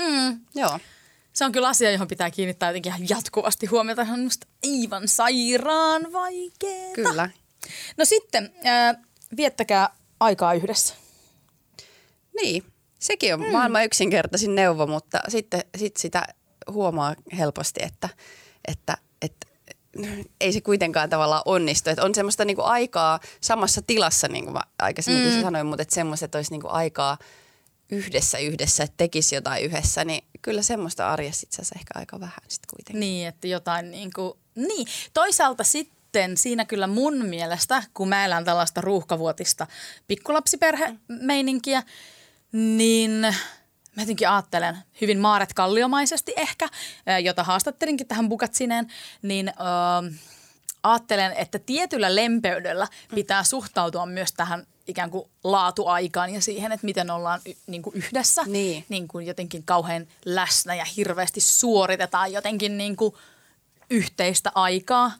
Mm. 0.00 0.40
Joo. 0.54 0.78
Se 1.32 1.44
on 1.44 1.52
kyllä 1.52 1.68
asia, 1.68 1.90
johon 1.90 2.08
pitää 2.08 2.30
kiinnittää 2.30 2.68
jotenkin 2.68 2.90
ihan 2.90 3.08
jatkuvasti 3.08 3.66
huomiota. 3.66 4.04
Se 4.04 4.12
on 4.12 4.20
musta 4.20 4.46
aivan 4.66 5.08
sairaan 5.08 6.12
vaikeaa. 6.12 6.92
Kyllä. 6.94 7.30
No 7.96 8.04
sitten, 8.04 8.54
äh, 8.66 8.96
viettäkää 9.36 9.88
aikaa 10.20 10.54
yhdessä. 10.54 10.94
Niin. 12.42 12.64
Sekin 13.04 13.34
on 13.34 13.40
mm. 13.40 13.52
maailman 13.52 13.84
yksinkertaisin 13.84 14.54
neuvo, 14.54 14.86
mutta 14.86 15.20
sitten 15.28 15.60
sit 15.76 15.96
sitä 15.96 16.24
huomaa 16.70 17.14
helposti, 17.38 17.80
että, 17.82 18.08
että, 18.68 18.96
että 19.22 19.46
ei 20.40 20.52
se 20.52 20.60
kuitenkaan 20.60 21.10
tavallaan 21.10 21.42
onnistu. 21.44 21.90
Että 21.90 22.04
on 22.04 22.14
semmoista 22.14 22.44
niinku 22.44 22.62
aikaa 22.62 23.20
samassa 23.40 23.82
tilassa, 23.82 24.28
niin 24.28 24.44
kuin 24.44 24.52
mä 24.52 24.60
aikaisemmin 24.78 25.34
mm. 25.34 25.42
sanoin, 25.42 25.66
mutta 25.66 25.82
että 25.82 25.94
semmoista, 25.94 26.24
että 26.24 26.38
olisi 26.38 26.50
niinku 26.50 26.68
aikaa 26.70 27.18
yhdessä 27.90 28.38
yhdessä, 28.38 28.84
että 28.84 28.96
tekisi 28.96 29.34
jotain 29.34 29.64
yhdessä, 29.64 30.04
niin 30.04 30.24
kyllä 30.42 30.62
semmoista 30.62 31.12
arjessa 31.12 31.44
itse 31.46 31.62
asiassa 31.62 31.74
ehkä 31.78 31.92
aika 31.94 32.20
vähän 32.20 32.40
sitten 32.48 32.68
kuitenkin. 32.76 33.00
Niin, 33.00 33.28
että 33.28 33.46
jotain 33.46 33.90
niin 33.90 34.10
kuin, 34.14 34.32
niin. 34.54 34.86
Toisaalta 35.14 35.64
sitten 35.64 36.36
siinä 36.36 36.64
kyllä 36.64 36.86
mun 36.86 37.26
mielestä, 37.26 37.82
kun 37.94 38.08
mä 38.08 38.24
elän 38.24 38.44
tällaista 38.44 38.80
ruuhkavuotista 38.80 39.66
pikkulapsiperhemeininkiä, 40.08 41.82
niin 42.54 43.10
mä 43.96 44.02
jotenkin 44.02 44.28
ajattelen 44.28 44.76
hyvin 45.00 45.18
Maaret 45.18 45.54
Kalliomaisesti 45.54 46.32
ehkä, 46.36 46.68
jota 47.22 47.44
haastattelinkin 47.44 48.06
tähän 48.06 48.28
Bukatsineen, 48.28 48.92
niin 49.22 49.48
ö, 49.48 49.52
ajattelen, 50.82 51.32
että 51.32 51.58
tietyllä 51.58 52.14
lempeydellä 52.14 52.88
pitää 53.14 53.44
suhtautua 53.44 54.06
myös 54.06 54.32
tähän 54.32 54.66
ikään 54.86 55.10
kuin 55.10 55.30
laatuaikaan 55.44 56.34
ja 56.34 56.40
siihen, 56.40 56.72
että 56.72 56.84
miten 56.84 57.10
ollaan 57.10 57.40
y- 57.46 57.54
niin 57.66 57.82
kuin 57.82 57.96
yhdessä. 57.96 58.42
Niin. 58.46 58.84
niin 58.88 59.08
kuin 59.08 59.26
jotenkin 59.26 59.62
kauhean 59.62 60.06
läsnä 60.24 60.74
ja 60.74 60.84
hirveästi 60.84 61.40
suoritetaan 61.40 62.32
jotenkin 62.32 62.78
niin 62.78 62.96
kuin 62.96 63.14
yhteistä 63.90 64.52
aikaa, 64.54 65.12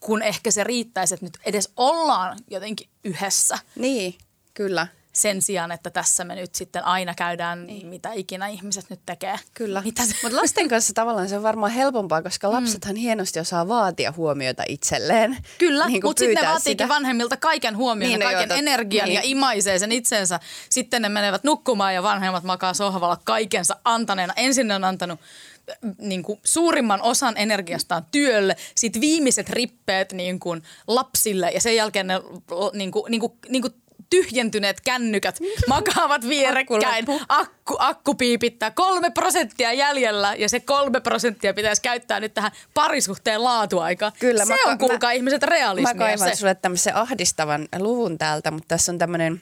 kun 0.00 0.22
ehkä 0.22 0.50
se 0.50 0.64
riittäisi, 0.64 1.14
että 1.14 1.26
nyt 1.26 1.38
edes 1.44 1.72
ollaan 1.76 2.38
jotenkin 2.50 2.88
yhdessä 3.04 3.58
Niin, 3.76 4.14
kyllä. 4.54 4.86
Sen 5.16 5.42
sijaan, 5.42 5.72
että 5.72 5.90
tässä 5.90 6.24
me 6.24 6.34
nyt 6.34 6.54
sitten 6.54 6.84
aina 6.84 7.14
käydään, 7.14 7.66
niin. 7.66 7.86
mitä 7.86 8.12
ikinä 8.12 8.46
ihmiset 8.48 8.90
nyt 8.90 9.00
tekee. 9.06 9.36
Kyllä. 9.54 9.82
Mutta 10.22 10.36
lasten 10.42 10.68
kanssa 10.68 10.92
tavallaan 10.94 11.28
se 11.28 11.36
on 11.36 11.42
varmaan 11.42 11.72
helpompaa, 11.72 12.22
koska 12.22 12.52
lapsethan 12.52 12.96
hienosti 12.96 13.40
osaa 13.40 13.68
vaatia 13.68 14.12
huomiota 14.16 14.62
itselleen. 14.68 15.36
Kyllä, 15.58 15.86
Niin 15.86 16.00
mutta 16.04 16.20
sitten 16.20 16.42
ne 16.44 16.48
vaatiikin 16.48 16.72
sitä. 16.72 16.88
vanhemmilta 16.88 17.36
kaiken 17.36 17.76
huomioon 17.76 18.10
Niin, 18.10 18.20
ja 18.20 18.26
no 18.26 18.32
kaiken 18.32 18.48
joo, 18.48 18.56
tot- 18.56 18.58
energian 18.58 19.04
niin. 19.08 19.14
ja 19.14 19.20
imaisee 19.24 19.78
sen 19.78 19.92
itsensä. 19.92 20.40
Sitten 20.70 21.02
ne 21.02 21.08
menevät 21.08 21.44
nukkumaan 21.44 21.94
ja 21.94 22.02
vanhemmat 22.02 22.44
makaa 22.44 22.74
sohvalla 22.74 23.18
kaikensa 23.24 23.76
antaneena. 23.84 24.32
Ensin 24.36 24.68
ne 24.68 24.74
on 24.74 24.84
antanut 24.84 25.20
äh, 25.70 25.76
niin 25.98 26.22
kuin 26.22 26.40
suurimman 26.44 27.02
osan 27.02 27.34
energiastaan 27.36 28.06
työlle, 28.10 28.56
sitten 28.74 29.00
viimeiset 29.00 29.50
rippeet 29.50 30.12
niin 30.12 30.40
kuin 30.40 30.62
lapsille 30.86 31.50
ja 31.54 31.60
sen 31.60 31.76
jälkeen 31.76 32.06
ne 32.06 32.14
niin 32.72 32.90
kuin, 32.90 33.10
niin 33.10 33.20
kuin, 33.20 33.32
niin 33.48 33.62
kuin 33.62 33.74
tyhjentyneet 34.10 34.80
kännykät 34.80 35.38
makaavat 35.68 36.28
vierekkäin. 36.28 37.04
Akku 37.28 37.76
Akku, 37.78 38.14
piipittää 38.14 38.70
kolme 38.70 39.10
prosenttia 39.10 39.72
jäljellä 39.72 40.34
ja 40.34 40.48
se 40.48 40.60
kolme 40.60 41.00
prosenttia 41.00 41.54
pitäisi 41.54 41.82
käyttää 41.82 42.20
nyt 42.20 42.34
tähän 42.34 42.50
parisuhteen 42.74 43.44
laatuaikaan. 43.44 44.12
Kyllä, 44.20 44.44
se 44.44 44.54
mä 44.54 44.70
on 44.72 44.78
kuulkaa 44.78 45.08
mä- 45.08 45.12
ihmiset 45.12 45.42
realismia. 45.42 45.94
Mä 45.94 45.98
kaivan 45.98 46.28
se. 46.28 46.34
sulle 46.34 46.54
tämmöisen 46.54 46.94
ahdistavan 46.96 47.68
luvun 47.78 48.18
täältä, 48.18 48.50
mutta 48.50 48.68
tässä 48.68 48.92
on 48.92 48.98
tämmöinen 48.98 49.40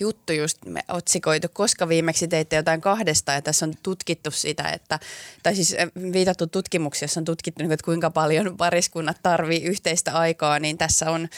juttu 0.00 0.32
just 0.32 0.58
me 0.66 0.80
otsikoitu, 0.88 1.48
koska 1.52 1.88
viimeksi 1.88 2.28
teitte 2.28 2.56
jotain 2.56 2.80
kahdesta 2.80 3.32
ja 3.32 3.42
tässä 3.42 3.66
on 3.66 3.74
tutkittu 3.82 4.30
sitä, 4.30 4.68
että, 4.68 4.98
tai 5.42 5.54
siis 5.54 5.76
äh, 5.80 6.12
viitattu 6.12 6.46
tutkimuksiin, 6.46 7.04
jossa 7.04 7.20
on 7.20 7.24
tutkittu, 7.24 7.64
että 7.64 7.84
kuinka 7.84 8.10
paljon 8.10 8.56
pariskunnat 8.56 9.16
tarvii 9.22 9.62
yhteistä 9.62 10.12
aikaa, 10.12 10.58
niin 10.58 10.78
tässä 10.78 11.10
on, 11.10 11.28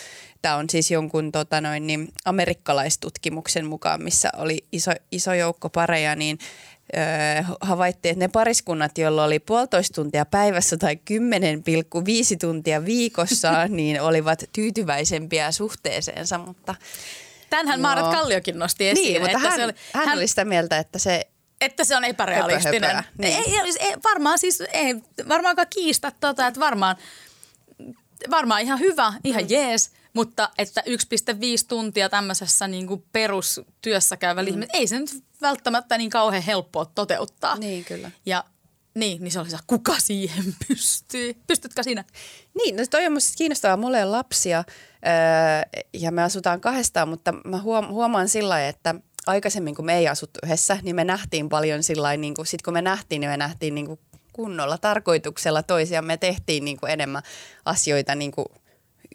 tämä 0.43 0.57
on 0.57 0.71
siis 0.71 0.91
jonkun 0.91 1.33
tota 1.33 1.61
noin, 1.61 1.87
niin, 1.87 2.09
amerikkalaistutkimuksen 2.25 3.67
mukaan, 3.67 4.03
missä 4.03 4.31
oli 4.37 4.65
iso, 4.73 4.91
iso 5.13 5.35
joukko 5.35 5.71
pareja, 5.71 6.17
niin 6.17 6.39
öö, 6.97 7.03
havaittiin, 7.61 8.13
että 8.13 8.25
ne 8.25 8.29
pariskunnat, 8.29 8.99
joilla 8.99 9.25
oli 9.25 9.39
puolitoista 9.39 9.95
tuntia 9.95 10.25
päivässä 10.25 10.77
tai 10.77 10.99
10,5 11.11 12.37
tuntia 12.41 12.85
viikossa, 12.85 13.67
niin 13.69 14.01
olivat 14.01 14.45
tyytyväisempiä 14.53 15.53
suhteeseensa, 15.53 16.39
mutta 16.39 16.75
Tänhän 17.57 17.79
Joo. 17.79 17.83
Maaret 17.83 18.05
Kalliokin 18.05 18.59
nosti 18.59 18.89
esiin, 18.89 19.05
niin, 19.05 19.23
mutta 19.23 19.37
että, 19.37 19.49
hän, 19.49 19.59
se 19.59 19.65
oli, 19.65 19.73
hän, 19.93 20.07
hän 20.07 20.19
oli 20.19 20.29
sitä 20.29 20.45
mieltä, 20.45 20.79
että 20.79 20.99
se 20.99 21.29
että 21.61 21.85
se 21.85 21.97
on 21.97 22.05
epärealistinen. 22.05 22.83
Höpö, 22.83 22.97
höpöä, 22.97 23.13
niin. 23.19 23.37
ei, 23.37 23.59
ei, 23.59 23.73
ei, 23.81 23.97
varmaan 24.05 24.39
siis, 24.39 24.61
ei 24.73 24.95
varmaankaan 25.29 25.67
kiistä 25.71 26.13
tota, 26.21 26.47
että 26.47 26.61
varmaan, 26.61 26.97
varmaan 28.31 28.61
ihan 28.61 28.79
hyvä, 28.79 29.13
ihan 29.25 29.43
mm. 29.43 29.49
jees, 29.51 29.91
mutta 30.13 30.51
että 30.59 30.81
1,5 30.81 30.87
tuntia 31.69 32.09
tämmöisessä 32.09 32.69
niin 32.69 32.87
kuin 32.87 33.05
perustyössä 33.13 34.17
käyvällä 34.17 34.51
mm. 34.51 34.63
ei 34.73 34.87
se 34.87 34.99
nyt 34.99 35.11
välttämättä 35.43 35.99
niin 35.99 36.11
kauhean 36.11 36.43
helppoa 36.43 36.85
toteuttaa. 36.85 37.57
Niin, 37.57 37.85
kyllä. 37.85 38.11
Ja 38.27 38.45
niin, 38.95 39.25
niin 39.25 39.33
se 39.33 39.41
oli 39.41 39.51
se, 39.51 39.57
kuka 39.67 39.95
siihen 39.99 40.45
pystyy? 40.69 41.35
Pystytkö 41.47 41.83
sinä? 41.83 42.05
Niin, 42.55 42.77
no 42.77 42.83
toi 42.91 43.07
on 43.07 43.13
musta 43.13 43.33
kiinnostavaa. 43.39 43.77
Mulla 43.77 43.99
ole 43.99 44.05
lapsia 44.05 44.59
öö, 44.59 45.83
ja 45.93 46.13
me 46.13 46.23
asutaan 46.23 46.61
kahdestaan, 46.61 47.09
mutta 47.09 47.33
mä 47.33 47.59
huom- 47.59 47.89
huomaan 47.89 48.29
sillä 48.29 48.69
että 48.69 48.95
aikaisemmin 49.27 49.75
kun 49.75 49.85
me 49.85 49.99
ei 49.99 50.09
asuttu 50.09 50.41
yhdessä, 50.43 50.79
niin 50.83 50.97
me 50.97 51.05
nähtiin 51.05 51.49
paljon 51.49 51.83
sillä 51.83 52.17
niin 52.17 52.35
sit 52.45 52.63
kun 52.63 52.73
me 52.73 52.83
nähtiin, 52.83 53.21
niin 53.21 53.31
me 53.31 53.37
nähtiin 53.37 53.75
niin 53.75 53.87
kuin 53.87 54.01
kunnolla 54.33 54.79
tarkoituksella 54.79 55.63
toisiaan. 55.63 56.05
Me 56.05 56.17
tehtiin 56.17 56.65
niin 56.65 56.77
kuin 56.81 56.93
enemmän 56.93 57.23
asioita 57.65 58.15
niin 58.15 58.33
kuin 58.33 58.47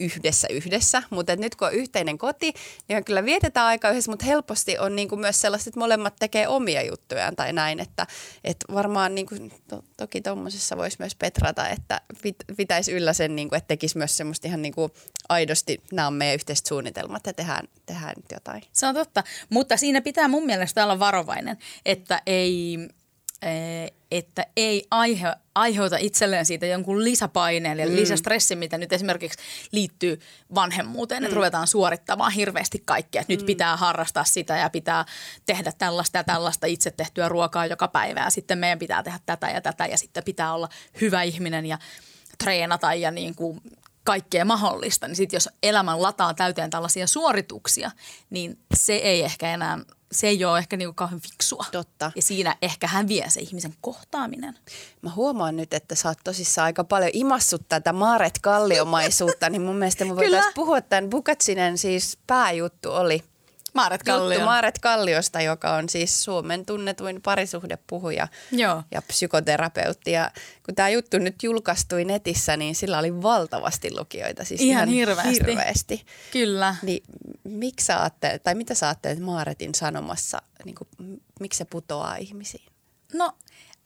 yhdessä 0.00 0.48
yhdessä, 0.50 1.02
mutta 1.10 1.36
nyt 1.36 1.56
kun 1.56 1.68
on 1.68 1.74
yhteinen 1.74 2.18
koti, 2.18 2.52
niin 2.88 3.04
kyllä 3.04 3.24
vietetään 3.24 3.66
aika 3.66 3.90
yhdessä, 3.90 4.10
mutta 4.10 4.26
helposti 4.26 4.78
on 4.78 4.96
niin 4.96 5.08
kuin 5.08 5.20
myös 5.20 5.40
sellaiset, 5.40 5.66
että 5.66 5.80
molemmat 5.80 6.16
tekee 6.18 6.48
omia 6.48 6.82
juttujaan 6.82 7.36
tai 7.36 7.52
näin, 7.52 7.80
että, 7.80 8.06
että 8.44 8.74
varmaan 8.74 9.14
niin 9.14 9.26
kuin, 9.26 9.52
to, 9.68 9.84
toki 9.96 10.20
tuommoisessa 10.20 10.76
voisi 10.76 10.96
myös 10.98 11.14
petrata, 11.14 11.68
että 11.68 12.00
pit, 12.22 12.36
pitäisi 12.56 12.92
yllä 12.92 13.12
sen, 13.12 13.36
niin 13.36 13.48
kuin, 13.48 13.56
että 13.56 13.68
tekisi 13.68 13.98
myös 13.98 14.16
semmoista 14.16 14.48
ihan 14.48 14.62
niin 14.62 14.74
kuin 14.74 14.92
aidosti, 15.28 15.82
nämä 15.92 16.08
on 16.08 16.14
meidän 16.14 16.34
yhteiset 16.34 16.66
suunnitelmat 16.66 17.26
ja 17.26 17.32
tehdään, 17.32 17.68
tehdään 17.86 18.14
jotain. 18.32 18.62
Se 18.72 18.86
on 18.86 18.94
totta, 18.94 19.24
mutta 19.50 19.76
siinä 19.76 20.00
pitää 20.00 20.28
mun 20.28 20.46
mielestä 20.46 20.84
olla 20.84 20.98
varovainen, 20.98 21.58
että 21.84 22.22
ei, 22.26 22.78
että 24.10 24.46
ei 24.56 24.86
aihe, 24.90 25.26
aiheuta 25.54 25.96
itselleen 25.96 26.46
siitä 26.46 26.66
jonkun 26.66 27.04
lisäpaineen 27.04 27.78
ja 27.78 27.86
mm. 27.86 27.96
lisästressin, 27.96 28.58
mitä 28.58 28.78
nyt 28.78 28.92
esimerkiksi 28.92 29.38
liittyy 29.72 30.20
vanhemmuuteen, 30.54 31.22
mm. 31.22 31.24
että 31.24 31.36
ruvetaan 31.36 31.66
suorittamaan 31.66 32.32
hirveästi 32.32 32.82
kaikkea, 32.84 33.20
että 33.20 33.32
nyt 33.32 33.46
pitää 33.46 33.76
harrastaa 33.76 34.24
sitä 34.24 34.56
ja 34.56 34.70
pitää 34.70 35.04
tehdä 35.46 35.72
tällaista 35.78 36.18
ja 36.18 36.24
tällaista 36.24 36.66
itse 36.66 36.90
tehtyä 36.90 37.28
ruokaa 37.28 37.66
joka 37.66 37.88
päivä 37.88 38.20
ja 38.20 38.30
sitten 38.30 38.58
meidän 38.58 38.78
pitää 38.78 39.02
tehdä 39.02 39.18
tätä 39.26 39.50
ja 39.50 39.60
tätä 39.60 39.86
ja 39.86 39.98
sitten 39.98 40.24
pitää 40.24 40.54
olla 40.54 40.68
hyvä 41.00 41.22
ihminen 41.22 41.66
ja 41.66 41.78
treenata 42.44 42.94
ja 42.94 43.10
niin 43.10 43.34
kuin 43.34 43.60
kaikkea 44.04 44.44
mahdollista, 44.44 45.08
niin 45.08 45.16
sitten 45.16 45.36
jos 45.36 45.48
elämän 45.62 46.02
lataa 46.02 46.34
täyteen 46.34 46.70
tällaisia 46.70 47.06
suorituksia, 47.06 47.90
niin 48.30 48.58
se 48.74 48.94
ei 48.94 49.22
ehkä 49.22 49.54
enää, 49.54 49.78
se 50.12 50.28
ei 50.28 50.44
ole 50.44 50.58
ehkä 50.58 50.76
niinku 50.76 50.94
kauhean 50.94 51.20
fiksua. 51.20 51.64
Totta. 51.72 52.12
Ja 52.16 52.22
siinä 52.22 52.56
ehkä 52.62 52.86
hän 52.86 53.08
vie 53.08 53.30
se 53.30 53.40
ihmisen 53.40 53.74
kohtaaminen. 53.80 54.58
Mä 55.02 55.10
huomaan 55.10 55.56
nyt, 55.56 55.74
että 55.74 55.94
sä 55.94 56.08
oot 56.08 56.18
tosissaan 56.24 56.66
aika 56.66 56.84
paljon 56.84 57.10
imassut 57.14 57.68
tätä 57.68 57.92
Maaret 57.92 58.38
Kalliomaisuutta, 58.42 59.50
niin 59.50 59.62
mun 59.62 59.76
mielestä 59.76 60.04
mun 60.04 60.16
voitaisiin 60.16 60.54
puhua 60.54 60.80
tämän 60.80 61.10
Bukatsinen 61.10 61.78
siis 61.78 62.18
pääjuttu 62.26 62.92
oli 62.92 63.24
Maaret 63.74 64.02
Kallio. 64.02 64.32
juttu 64.32 64.44
Maaret 64.44 64.78
Kalliosta, 64.78 65.40
joka 65.40 65.74
on 65.74 65.88
siis 65.88 66.24
Suomen 66.24 66.66
tunnetuin 66.66 67.22
parisuhdepuhuja 67.22 68.28
Joo. 68.52 68.82
ja 68.90 69.02
psykoterapeutti. 69.02 70.12
Ja 70.12 70.30
kun 70.66 70.74
tämä 70.74 70.88
juttu 70.88 71.18
nyt 71.18 71.42
julkaistui 71.42 72.04
netissä, 72.04 72.56
niin 72.56 72.74
sillä 72.74 72.98
oli 72.98 73.22
valtavasti 73.22 73.94
lukijoita, 73.98 74.44
siis 74.44 74.60
Ihan 74.60 74.88
hirveästi. 74.88 75.34
hirveästi. 75.34 76.04
Kyllä. 76.32 76.74
Niin 76.82 77.02
miksi 77.44 77.86
sä 77.86 78.00
ajattelet, 78.00 78.42
tai 78.42 78.54
mitä 78.54 78.74
sä 78.74 78.86
ajattelet 78.86 79.18
Maaretin 79.18 79.74
sanomassa, 79.74 80.42
niin 80.64 80.74
kuin, 80.74 80.88
miksi 81.40 81.58
se 81.58 81.64
putoaa 81.64 82.16
ihmisiin? 82.16 82.66
No 83.14 83.32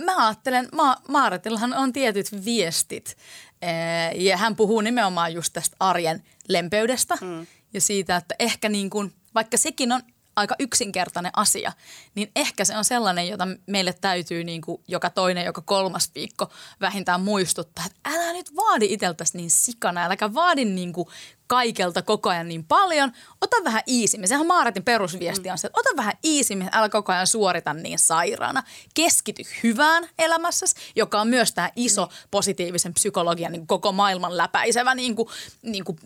mä 0.02 0.26
ajattelen, 0.26 0.68
Ma- 0.72 0.96
Maaretillahan 1.08 1.74
on 1.74 1.92
tietyt 1.92 2.44
viestit 2.44 3.16
eh, 3.62 4.22
ja 4.22 4.36
hän 4.36 4.56
puhuu 4.56 4.80
nimenomaan 4.80 5.34
just 5.34 5.52
tästä 5.52 5.76
arjen 5.80 6.22
lempeydestä 6.48 7.18
mm. 7.20 7.46
ja 7.74 7.80
siitä, 7.80 8.16
että 8.16 8.34
ehkä 8.38 8.68
niin 8.68 8.90
kuin, 8.90 9.14
vaikka 9.34 9.56
sekin 9.56 9.92
on 9.92 10.02
aika 10.36 10.54
yksinkertainen 10.58 11.32
asia, 11.36 11.72
niin 12.14 12.30
ehkä 12.36 12.64
se 12.64 12.76
on 12.76 12.84
sellainen, 12.84 13.28
jota 13.28 13.48
meille 13.66 13.92
täytyy 13.92 14.44
niin 14.44 14.62
kuin 14.62 14.82
joka 14.88 15.10
toinen, 15.10 15.44
joka 15.44 15.60
kolmas 15.60 16.10
viikko 16.14 16.50
vähintään 16.80 17.20
muistuttaa, 17.20 17.84
että 17.86 18.10
älä 18.10 18.32
nyt 18.32 18.56
vaadi 18.56 18.86
itseltäsi 18.90 19.36
niin 19.36 19.50
sikana, 19.50 20.04
äläkä 20.04 20.34
vaadi 20.34 20.64
niin 20.64 20.92
kuin 20.92 21.08
kaikelta 21.46 22.02
koko 22.02 22.28
ajan 22.28 22.48
niin 22.48 22.64
paljon. 22.64 23.12
Ota 23.40 23.56
vähän 23.64 23.82
iisimmin. 23.88 24.28
Sehän 24.28 24.46
Maaretin 24.46 24.84
perusviesti 24.84 25.50
on 25.50 25.58
se, 25.58 25.66
että 25.66 25.80
ota 25.80 25.96
vähän 25.96 26.14
iisimmin, 26.24 26.68
älä 26.72 26.88
koko 26.88 27.12
ajan 27.12 27.26
suorita 27.26 27.74
niin 27.74 27.98
sairaana. 27.98 28.62
Keskity 28.94 29.42
hyvään 29.62 30.08
elämässäsi, 30.18 30.74
joka 30.96 31.20
on 31.20 31.28
myös 31.28 31.52
tämä 31.52 31.70
iso 31.76 32.08
positiivisen 32.30 32.94
psykologian 32.94 33.52
niin 33.52 33.66
koko 33.66 33.92
maailman 33.92 34.36
läpäisevä 34.36 34.94
niin 34.94 35.16
kuin, 35.16 35.28
niin 35.62 35.84
kuin 35.84 35.98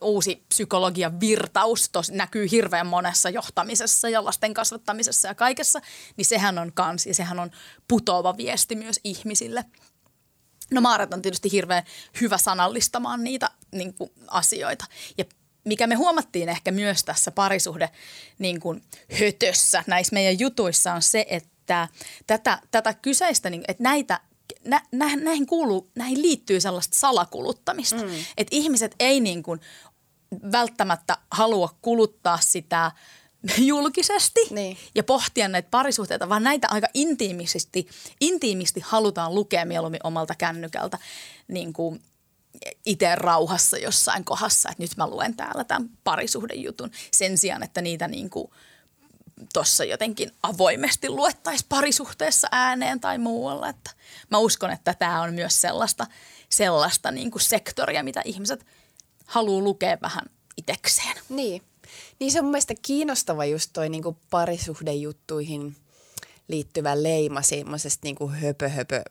uusi 0.00 0.44
psykologian 0.48 1.20
virtaus. 1.20 1.88
Tos 1.88 2.10
näkyy 2.10 2.50
hirveän 2.50 2.86
monessa 2.86 3.30
johtamisessa 3.30 4.08
ja 4.08 4.24
lasten 4.24 4.54
kasvattamisessa 4.54 5.28
ja 5.28 5.34
kaikessa. 5.34 5.80
Niin 6.16 6.24
sehän 6.26 6.58
on 6.58 6.72
kans 6.72 7.06
ja 7.06 7.14
sehän 7.14 7.38
on 7.38 7.50
putoava 7.88 8.36
viesti 8.36 8.76
myös 8.76 9.00
ihmisille. 9.04 9.64
No 10.70 10.80
Maaret 10.80 11.14
on 11.14 11.22
tietysti 11.22 11.52
hirveän 11.52 11.82
hyvä 12.20 12.38
sanallistamaan 12.38 13.24
niitä 13.24 13.50
niin 13.72 13.94
kuin, 13.94 14.10
asioita. 14.28 14.84
Ja 15.18 15.24
mikä 15.64 15.86
me 15.86 15.94
huomattiin 15.94 16.48
ehkä 16.48 16.70
myös 16.70 17.04
tässä 17.04 17.30
parisuhde 17.30 17.90
niin 18.38 18.60
kuin, 18.60 18.82
hötössä 19.20 19.84
näissä 19.86 20.14
meidän 20.14 20.40
jutuissa 20.40 20.92
on 20.92 21.02
se, 21.02 21.26
että 21.28 21.88
tätä, 22.26 22.58
tätä 22.70 22.94
kyseistä, 22.94 23.50
niin, 23.50 23.64
että 23.68 23.82
näitä 23.82 24.20
nä, 24.64 24.82
nä, 24.92 25.16
näihin, 25.16 25.46
kuuluu, 25.46 25.90
näihin 25.94 26.22
liittyy 26.22 26.60
sellaista 26.60 26.98
salakuluttamista. 26.98 27.96
Mm. 27.96 28.10
Että 28.36 28.56
ihmiset 28.56 28.94
ei 28.98 29.20
niin 29.20 29.42
kuin, 29.42 29.60
välttämättä 30.52 31.16
halua 31.30 31.78
kuluttaa 31.82 32.38
sitä 32.42 32.92
julkisesti 33.58 34.40
Niin. 34.50 34.76
ja 34.94 35.04
pohtia 35.04 35.48
näitä 35.48 35.68
parisuhteita, 35.70 36.28
vaan 36.28 36.42
näitä 36.42 36.68
aika 36.70 36.86
intiimisti, 36.94 37.88
intiimisti 38.20 38.80
halutaan 38.80 39.34
lukea 39.34 39.64
mieluummin 39.64 40.00
omalta 40.04 40.34
kännykältä 40.34 40.98
niin 41.48 41.72
kuin 41.72 42.02
itse 42.86 43.14
rauhassa 43.14 43.78
jossain 43.78 44.24
kohdassa, 44.24 44.68
että 44.68 44.82
nyt 44.82 44.96
mä 44.96 45.06
luen 45.06 45.36
täällä 45.36 45.64
tämän 45.64 45.90
parisuhdejutun 46.04 46.90
sen 47.10 47.38
sijaan, 47.38 47.62
että 47.62 47.80
niitä 47.80 48.08
niin 48.08 48.30
kuin 48.30 48.50
tuossa 49.52 49.84
jotenkin 49.84 50.30
avoimesti 50.42 51.08
luettaisiin 51.08 51.68
parisuhteessa 51.68 52.48
ääneen 52.52 53.00
tai 53.00 53.18
muualla. 53.18 53.68
Että 53.68 53.90
mä 54.30 54.38
uskon, 54.38 54.70
että 54.70 54.94
tämä 54.94 55.22
on 55.22 55.34
myös 55.34 55.60
sellaista, 55.60 56.06
sellaista 56.48 57.10
niin 57.10 57.30
kuin 57.30 57.42
sektoria, 57.42 58.02
mitä 58.02 58.22
ihmiset 58.24 58.66
haluaa 59.26 59.62
lukea 59.62 59.98
vähän 60.02 60.24
itekseen. 60.56 61.16
Niin. 61.28 61.62
Niin 62.20 62.32
se 62.32 62.38
on 62.38 62.44
mun 62.44 62.52
mielestä 62.52 62.74
kiinnostava 62.82 63.44
just 63.44 63.70
toi 63.72 63.88
niin 63.88 64.02
kuin 64.02 64.16
parisuhdejuttuihin 64.30 65.76
liittyvä 66.48 67.02
leima 67.02 67.42
semmoisesta 67.42 68.00
niin 68.02 68.16
kuin 68.16 68.32
höpö, 68.32 68.68
höpö. 68.68 69.02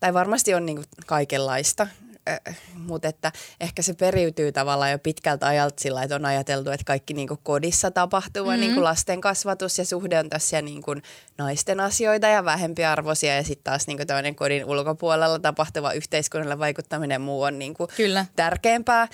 Tai 0.00 0.14
varmasti 0.14 0.54
on 0.54 0.66
niin 0.66 0.76
kuin 0.76 0.86
kaikenlaista 1.06 1.86
äh, 2.28 2.56
mutta 2.74 3.08
että 3.08 3.32
ehkä 3.60 3.82
se 3.82 3.94
periytyy 3.94 4.52
tavallaan 4.52 4.90
jo 4.90 4.98
pitkältä 4.98 5.46
ajalta 5.46 5.82
sillä, 5.82 6.02
että 6.02 6.16
on 6.16 6.24
ajateltu, 6.24 6.70
että 6.70 6.84
kaikki 6.84 7.14
niin 7.14 7.28
kuin 7.28 7.40
kodissa 7.42 7.90
tapahtuva 7.90 8.50
mm-hmm. 8.50 8.60
niin 8.60 8.74
kuin 8.74 8.84
lasten 8.84 9.20
kasvatus 9.20 9.78
ja 9.78 9.84
suhde 9.84 10.18
on 10.18 10.30
tässä 10.30 10.62
niin 10.62 10.82
kuin 10.82 11.02
naisten 11.38 11.80
asioita 11.80 12.26
ja 12.26 12.44
vähempiarvoisia 12.44 13.36
ja 13.36 13.42
sitten 13.42 13.64
taas 13.64 13.86
niin 13.86 13.96
kuin 13.96 14.36
kodin 14.36 14.64
ulkopuolella 14.64 15.38
tapahtuva 15.38 15.92
yhteiskunnalle 15.92 16.58
vaikuttaminen 16.58 17.20
muu 17.20 17.42
on 17.42 17.58
niin 17.58 17.74
kuin 17.74 17.90
Kyllä. 17.96 18.26
tärkeämpää, 18.36 19.02
äh, 19.02 19.08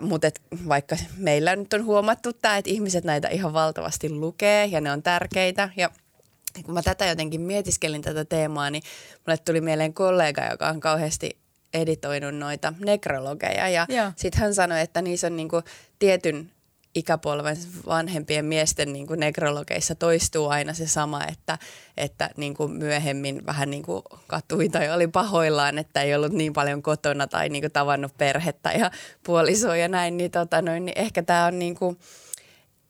mutta 0.00 0.28
vaikka 0.68 0.96
meillä 1.16 1.56
nyt 1.56 1.72
on 1.72 1.84
huomattu 1.84 2.32
tämä, 2.32 2.56
että 2.56 2.70
ihmiset 2.70 3.04
näitä 3.04 3.28
ihan 3.28 3.52
valtavasti 3.52 4.10
lukee 4.10 4.66
ja 4.66 4.80
ne 4.80 4.92
on 4.92 5.02
tärkeitä 5.02 5.70
ja 5.76 5.90
kun 6.64 6.74
mä 6.74 6.82
tätä 6.82 7.06
jotenkin 7.06 7.40
mietiskelin 7.40 8.02
tätä 8.02 8.24
teemaa, 8.24 8.70
niin 8.70 8.82
mulle 9.26 9.38
tuli 9.38 9.60
mieleen 9.60 9.94
kollega, 9.94 10.44
joka 10.50 10.68
on 10.68 10.80
kauheasti 10.80 11.38
editoinut 11.74 12.34
noita 12.34 12.74
nekrologeja. 12.78 13.68
Ja 13.68 13.86
sitten 14.16 14.40
hän 14.40 14.54
sanoi, 14.54 14.80
että 14.80 15.02
niissä 15.02 15.26
on 15.26 15.36
niinku 15.36 15.62
tietyn 15.98 16.50
ikäpolven 16.94 17.56
vanhempien 17.86 18.44
miesten 18.44 18.92
niin 18.92 19.06
kuin 19.06 19.20
nekrologeissa 19.20 19.94
toistuu 19.94 20.48
aina 20.48 20.74
se 20.74 20.86
sama, 20.86 21.24
että, 21.24 21.58
että 21.96 22.30
niin 22.36 22.54
kuin 22.54 22.72
myöhemmin 22.72 23.46
vähän 23.46 23.70
niin 23.70 23.82
kuin 23.82 24.02
katui 24.26 24.68
tai 24.68 24.90
oli 24.90 25.06
pahoillaan, 25.06 25.78
että 25.78 26.02
ei 26.02 26.14
ollut 26.14 26.32
niin 26.32 26.52
paljon 26.52 26.82
kotona 26.82 27.26
tai 27.26 27.48
niin 27.48 27.62
kuin 27.62 27.72
tavannut 27.72 28.12
perhettä 28.18 28.72
ja 28.72 28.90
puolisoa 29.22 29.76
ja 29.76 29.88
näin, 29.88 30.16
niin, 30.16 30.30
tota 30.30 30.62
noin, 30.62 30.84
niin 30.84 30.98
ehkä 30.98 31.22
tämä 31.22 31.46
on 31.46 31.58
niin 31.58 31.74
kuin– 31.74 31.98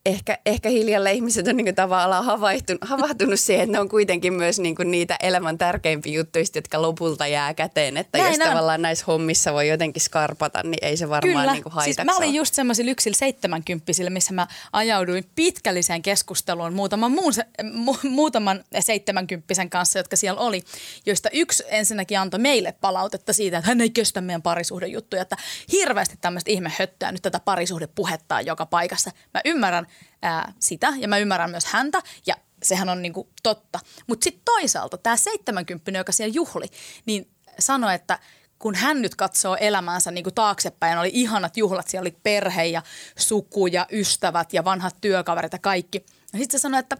ehkä, 0.06 0.38
ehkä 0.46 0.68
hiljalle 0.68 1.12
ihmiset 1.12 1.48
on 1.48 1.56
niin 1.56 1.74
tavallaan 1.74 2.24
havahtunut, 2.24 2.84
havahtunut 2.84 3.40
siihen, 3.40 3.64
että 3.64 3.72
ne 3.72 3.80
on 3.80 3.88
kuitenkin 3.88 4.34
myös 4.34 4.58
niin 4.58 4.76
niitä 4.84 5.16
elämän 5.22 5.58
tärkeimpiä 5.58 6.12
juttuja, 6.12 6.44
jotka 6.54 6.82
lopulta 6.82 7.26
jää 7.26 7.54
käteen. 7.54 7.96
Että 7.96 8.18
Näin 8.18 8.32
jos 8.32 8.40
on. 8.40 8.46
tavallaan 8.48 8.82
näissä 8.82 9.04
hommissa 9.06 9.52
voi 9.52 9.68
jotenkin 9.68 10.02
skarpata, 10.02 10.62
niin 10.62 10.78
ei 10.82 10.96
se 10.96 11.08
varmaan 11.08 11.42
Kyllä. 11.42 11.52
niin 11.52 11.62
kuin 11.62 11.84
siis 11.84 11.96
mä 12.04 12.16
olin 12.16 12.34
just 12.34 12.54
semmoisilla 12.54 12.90
yksillä 12.90 13.16
seitsemänkymppisillä, 13.16 14.10
missä 14.10 14.34
mä 14.34 14.46
ajauduin 14.72 15.24
pitkälliseen 15.34 16.02
keskusteluun 16.02 16.74
muutaman, 16.74 17.12
muun, 17.12 17.32
mu, 17.72 17.96
muutaman 18.02 18.64
seitsemänkymppisen 18.80 19.70
kanssa, 19.70 19.98
jotka 19.98 20.16
siellä 20.16 20.40
oli, 20.40 20.62
joista 21.06 21.28
yksi 21.32 21.64
ensinnäkin 21.68 22.18
antoi 22.18 22.40
meille 22.40 22.74
palautetta 22.80 23.32
siitä, 23.32 23.58
että 23.58 23.68
hän 23.68 23.80
ei 23.80 23.90
kestä 23.90 24.20
meidän 24.20 24.42
parisuhdejuttuja, 24.42 25.22
että 25.22 25.36
hirveästi 25.72 26.16
tämmöistä 26.20 26.50
ihmehöttöä 26.50 27.12
nyt 27.12 27.22
tätä 27.22 27.40
parisuhdepuhettaa 27.40 28.40
joka 28.40 28.66
paikassa. 28.66 29.10
Mä 29.34 29.40
ymmärrän, 29.44 29.86
ää, 30.22 30.52
sitä 30.58 30.92
ja 30.98 31.08
mä 31.08 31.18
ymmärrän 31.18 31.50
myös 31.50 31.64
häntä 31.64 32.02
ja 32.26 32.34
sehän 32.62 32.88
on 32.88 33.02
niinku 33.02 33.28
totta. 33.42 33.80
Mutta 34.06 34.24
sitten 34.24 34.42
toisaalta 34.44 34.98
tämä 34.98 35.16
70 35.16 35.90
joka 35.98 36.12
siellä 36.12 36.34
juhli, 36.34 36.66
niin 37.06 37.30
sanoi, 37.58 37.94
että 37.94 38.18
kun 38.58 38.74
hän 38.74 39.02
nyt 39.02 39.14
katsoo 39.14 39.56
elämäänsä 39.60 40.10
niin 40.10 40.24
kuin 40.24 40.34
taaksepäin, 40.34 40.98
oli 40.98 41.10
ihanat 41.12 41.56
juhlat, 41.56 41.88
siellä 41.88 42.02
oli 42.02 42.16
perhe 42.22 42.64
ja 42.64 42.82
suku 43.18 43.66
ja 43.66 43.86
ystävät 43.92 44.52
ja 44.52 44.64
vanhat 44.64 44.96
työkaverit 45.00 45.52
ja 45.52 45.58
kaikki. 45.58 46.06
Ja 46.32 46.38
sitten 46.38 46.60
se 46.60 46.62
sanoi, 46.62 46.80
että 46.80 46.96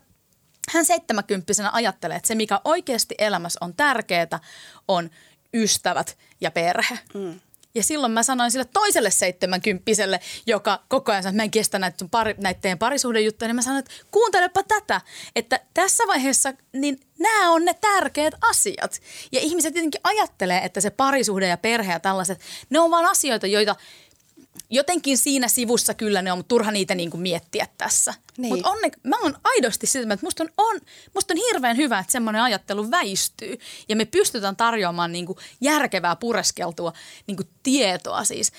hän 0.72 0.85
seitsemäkymppisenä 0.85 1.70
ajattelee, 1.72 2.16
että 2.16 2.27
se 2.27 2.35
mikä 2.35 2.61
oikeasti 2.64 3.14
elämässä 3.18 3.59
on 3.62 3.74
tärkeää 3.74 4.40
on 4.88 5.11
ystävät 5.55 6.18
ja 6.40 6.51
perhe. 6.51 6.98
Mm. 7.14 7.40
Ja 7.75 7.83
silloin 7.83 8.13
mä 8.13 8.23
sanoin 8.23 8.51
sille 8.51 8.65
toiselle 8.65 9.11
seitsemänkymppiselle, 9.11 10.21
joka 10.47 10.85
koko 10.89 11.13
ajan 11.13 11.23
sanoi, 11.23 11.33
että 11.33 11.39
mä 11.39 11.45
en 11.45 11.51
kestä 11.51 11.79
näitä, 11.79 12.05
pari, 12.11 12.35
näitä 12.39 12.61
teidän 12.61 12.79
parisuhdejuttuja, 12.79 13.49
niin 13.49 13.57
mä 13.57 13.63
sanoin, 13.63 13.79
että 13.79 13.91
kuuntelepa 14.11 14.63
tätä, 14.63 15.01
että 15.37 15.61
tässä 15.75 16.05
vaiheessa 16.07 16.53
niin 16.73 17.01
nämä 17.19 17.51
on 17.51 17.65
ne 17.65 17.75
tärkeät 17.75 18.35
asiat. 18.41 19.01
Ja 19.33 19.41
ihmiset 19.41 19.73
tietenkin 19.73 20.01
ajattelee, 20.05 20.61
että 20.65 20.81
se 20.81 20.91
parisuhde 20.91 21.49
ja 21.49 21.57
perhe 21.57 21.93
ja 21.93 22.01
tällaiset, 22.01 22.41
ne 22.71 22.79
on 22.79 22.91
vaan 22.91 23.07
asioita, 23.07 23.47
joita– 23.47 23.77
jotenkin 24.71 25.18
siinä 25.18 25.49
sivussa 25.49 25.94
kyllä 25.94 26.23
ne 26.23 26.33
on, 26.33 26.38
mutta 26.38 26.49
turha 26.49 26.71
niitä 26.71 26.94
niin 26.94 27.11
kuin 27.11 27.21
miettiä 27.21 27.68
tässä. 27.79 28.14
Niin. 28.38 28.55
Mutta 28.55 28.71
mä 29.03 29.16
oon 29.23 29.37
aidosti 29.44 29.87
sitä, 29.87 30.14
että 30.14 30.27
musta 30.27 30.42
on, 30.42 30.51
on, 30.57 30.81
musta 31.14 31.35
on 31.35 31.40
hirveän 31.53 31.77
hyvä, 31.77 31.99
että 31.99 32.12
semmoinen 32.12 32.42
ajattelu 32.42 32.90
väistyy. 32.90 33.59
Ja 33.88 33.97
me 33.97 34.05
pystytään 34.05 34.57
tarjoamaan 34.57 35.12
niin 35.12 35.27
kuin 35.27 35.38
järkevää 35.61 36.16
pureskeltua 36.16 36.92
niin 37.27 37.37
kuin 37.37 37.49
tietoa 37.62 38.25
siis 38.25 38.53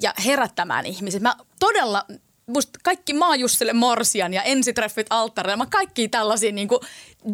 ja 0.00 0.14
herättämään 0.26 0.86
ihmisiä. 0.86 1.20
Mä 1.20 1.34
todella 1.58 2.06
musta 2.50 2.78
kaikki 2.82 3.12
Maajussille 3.12 3.72
Morsian 3.72 4.34
ja 4.34 4.42
ensitreffit 4.42 5.06
alttarilla, 5.10 5.56
mä 5.56 5.66
kaikki 5.66 6.08
tällaisia 6.08 6.52
niinku 6.52 6.80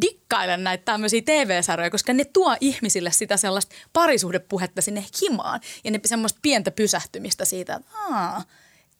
dikkailen 0.01 0.65
näitä 0.65 0.85
tämmöisiä 0.85 1.23
TV-sarjoja, 1.25 1.91
koska 1.91 2.13
ne 2.13 2.25
tuo 2.25 2.57
ihmisille 2.61 3.13
sitä 3.13 3.37
sellaista 3.37 3.77
parisuhdepuhetta 3.93 4.83
sinne 4.83 5.05
himaan 5.23 5.61
ja 5.85 5.91
ne 5.91 6.01
semmoista 6.05 6.39
pientä 6.43 6.71
pysähtymistä 6.71 7.45
siitä, 7.45 7.75
että 7.75 7.91
Aa, 8.11 8.45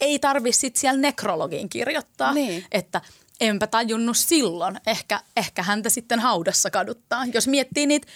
ei 0.01 0.19
tarvi 0.19 0.53
sitten 0.53 0.81
siellä 0.81 1.01
nekrologiin 1.01 1.69
kirjoittaa, 1.69 2.35
niin. 2.35 2.65
että 2.73 3.01
enpä 3.41 3.67
tajunnut 3.67 4.17
silloin. 4.17 4.81
Ehkä, 4.87 5.21
ehkä 5.37 5.63
häntä 5.63 5.91
sitten 5.91 6.21
haudassa 6.21 6.71
kaduttaa. 6.71 7.25
Jos 7.35 7.49
miettii 7.49 7.87
niitä 7.87 8.07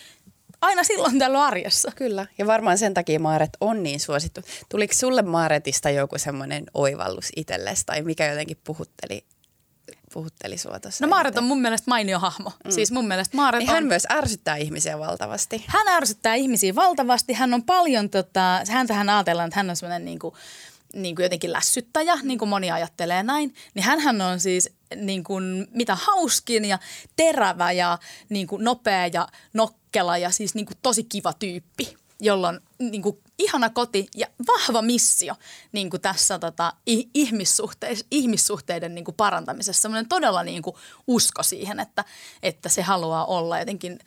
aina 0.63 0.85
silloin 0.85 1.19
täällä 1.19 1.45
arjessa. 1.45 1.93
Kyllä, 1.97 2.27
ja 2.39 2.47
varmaan 2.47 2.79
sen 2.79 2.95
takia 2.95 3.21
Maaret 3.21 3.51
on 3.61 3.83
niin 3.83 4.01
suosittu. 4.01 4.41
Tuliko 4.69 4.95
sulle 4.95 5.23
Maaretista 5.23 5.91
joku 5.91 6.19
semmoinen 6.19 6.65
oivallus 6.75 7.29
itsellesi 7.37 7.87
tai 7.87 8.03
mikä 8.03 8.27
jotenkin 8.27 8.57
puhutteli 8.65 9.25
puhutteli 10.13 10.59
sua 10.59 10.81
tuossa. 10.81 11.07
No 11.07 11.09
Maaret 11.09 11.39
on 11.39 11.45
mun 11.45 11.61
mielestä 11.61 11.91
mainio 11.91 12.19
hahmo. 12.19 12.53
Mm. 12.65 12.71
Siis 12.71 12.93
mun 12.93 13.09
mielestä 13.09 13.37
Maaret 13.37 13.59
niin 13.59 13.71
on... 13.71 13.75
hän 13.75 13.85
myös 13.85 14.07
ärsyttää 14.11 14.57
ihmisiä 14.57 14.99
valtavasti. 14.99 15.65
Hän 15.67 15.89
ärsyttää 15.89 16.35
ihmisiä 16.35 16.75
valtavasti. 16.75 17.33
Hän 17.33 17.55
on 17.55 17.63
paljon, 17.63 18.11
tota, 18.11 18.61
häntähän 18.71 19.09
ajatellaan, 19.09 19.49
että 19.49 19.59
hän 19.59 19.71
on 19.71 19.77
semmoinen 19.77 20.05
niin 20.05 20.19
kuin, 20.19 20.35
niin 20.95 21.17
kuin 21.17 21.25
jotenkin 21.25 21.53
lässyttäjä, 21.53 22.17
niin 22.23 22.39
kuin 22.39 22.49
moni 22.49 22.71
ajattelee 22.71 23.23
näin. 23.23 23.55
Niin 23.75 23.85
hänhän 23.85 24.21
on 24.21 24.41
siis 24.41 24.71
niin 24.97 25.25
kuin, 25.25 25.69
mitä 25.71 25.95
hauskin 25.95 26.65
ja 26.65 26.79
terävä 27.17 27.73
ja 27.73 27.99
niin 28.29 28.47
kuin 28.47 28.65
nopea 28.65 29.07
ja 29.07 29.29
nokkela 29.53 30.19
ja 30.19 30.31
siis 30.31 30.55
niin 30.55 30.67
kuin 30.67 30.79
tosi 30.83 31.05
kiva 31.05 31.33
tyyppi, 31.33 31.97
jolla 32.21 32.49
on 32.49 32.61
niin 32.79 33.03
kuin 33.03 33.19
ihana 33.39 33.71
koti 33.71 34.09
ja 34.17 34.27
vahva 34.47 34.83
missio 34.83 35.35
niin 35.73 35.91
kuin 35.91 36.01
tässä 36.01 36.39
tota, 36.39 36.73
ihmissuhteiden, 38.11 38.95
niin 38.95 39.05
kuin 39.05 39.15
parantamisessa. 39.15 39.83
Sellainen 39.83 40.09
todella 40.09 40.43
niin 40.43 40.63
kuin 40.63 40.77
usko 41.07 41.43
siihen, 41.43 41.81
että, 41.81 42.05
että 42.43 42.69
se 42.69 42.83
haluaa 42.83 43.25
olla 43.25 43.59
jotenkin 43.59 43.99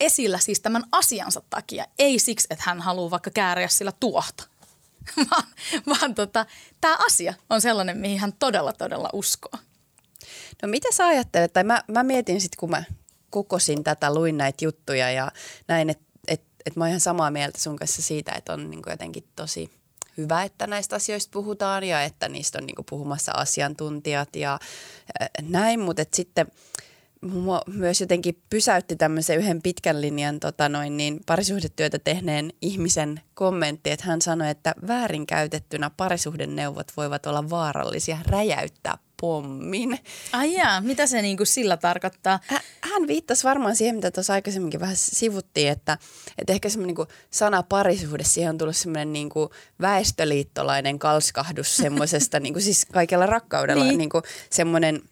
esillä 0.00 0.38
siis 0.38 0.60
tämän 0.60 0.84
asiansa 0.92 1.42
takia. 1.50 1.86
Ei 1.98 2.18
siksi, 2.18 2.46
että 2.50 2.64
hän 2.66 2.80
haluaa 2.80 3.10
vaikka 3.10 3.30
kääriä 3.30 3.68
sillä 3.68 3.92
tuohta, 4.00 4.44
vaan, 5.90 6.14
tota, 6.14 6.46
tämä 6.80 6.96
asia 7.06 7.34
on 7.50 7.60
sellainen, 7.60 7.98
mihin 7.98 8.18
hän 8.18 8.32
todella, 8.32 8.72
todella 8.72 9.10
uskoo. 9.12 9.60
No 10.62 10.68
mitä 10.68 10.88
sä 10.92 11.06
ajattelet, 11.06 11.52
tai 11.52 11.64
mä, 11.64 11.82
mä 11.88 12.02
mietin 12.02 12.40
sitten, 12.40 12.58
kun 12.60 12.70
mä 12.70 12.84
kokosin 13.30 13.84
tätä, 13.84 14.14
luin 14.14 14.36
näitä 14.36 14.64
juttuja 14.64 15.10
ja 15.10 15.32
näin, 15.68 15.90
että 15.90 16.04
et, 16.28 16.42
et 16.66 16.76
mä 16.76 16.84
oon 16.84 16.88
ihan 16.88 17.00
samaa 17.00 17.30
mieltä 17.30 17.60
sun 17.60 17.76
kanssa 17.76 18.02
siitä, 18.02 18.32
että 18.32 18.52
on 18.52 18.70
niin 18.70 18.82
jotenkin 18.86 19.24
tosi 19.36 19.70
hyvä, 20.16 20.42
että 20.42 20.66
näistä 20.66 20.96
asioista 20.96 21.30
puhutaan 21.32 21.84
ja 21.84 22.02
että 22.02 22.28
niistä 22.28 22.58
on 22.58 22.66
niin 22.66 22.86
puhumassa 22.90 23.32
asiantuntijat 23.32 24.36
ja 24.36 24.58
näin, 25.42 25.80
mutta 25.80 26.02
sitten 26.14 26.46
mua 27.20 27.62
myös 27.66 28.00
jotenkin 28.00 28.42
pysäytti 28.50 28.96
tämmöisen 28.96 29.38
yhden 29.38 29.62
pitkän 29.62 30.00
linjan 30.00 30.40
tota 30.40 30.68
noin, 30.68 30.96
niin 30.96 31.20
parisuhdetyötä 31.26 31.98
tehneen 31.98 32.52
ihmisen 32.62 33.20
kommentti, 33.34 33.90
että 33.90 34.06
hän 34.06 34.22
sanoi, 34.22 34.50
että 34.50 34.74
väärinkäytettynä 34.88 35.90
parisuhdeneuvot 35.96 36.92
voivat 36.96 37.26
olla 37.26 37.50
vaarallisia 37.50 38.18
räjäyttää 38.26 38.98
pommin. 39.20 39.98
Ai 40.32 40.54
jaa, 40.54 40.80
mitä 40.80 41.06
se 41.06 41.22
niin 41.22 41.36
kuin 41.36 41.46
sillä 41.46 41.76
tarkoittaa? 41.76 42.40
Hän 42.80 43.06
viittasi 43.06 43.44
varmaan 43.44 43.76
siihen, 43.76 43.94
mitä 43.94 44.10
tuossa 44.10 44.32
aikaisemminkin 44.32 44.80
vähän 44.80 44.96
sivuttiin, 44.96 45.70
että, 45.70 45.98
että 46.38 46.52
ehkä 46.52 46.68
semmoinen 46.68 46.94
niin 46.94 47.08
sana 47.30 47.62
parisuhde, 47.62 48.24
siihen 48.24 48.50
on 48.50 48.58
tullut 48.58 48.76
semmoinen 48.76 49.12
niin 49.12 49.28
kuin 49.28 49.48
väestöliittolainen 49.80 50.98
kalskahdus 50.98 51.76
semmoisesta, 51.76 52.40
niin 52.40 52.52
kuin 52.52 52.62
siis 52.62 52.86
kaikella 52.92 53.26
rakkaudella 53.26 53.84
niin. 53.84 53.98
Niin 53.98 54.10
kuin 54.10 54.22
semmoinen– 54.50 55.02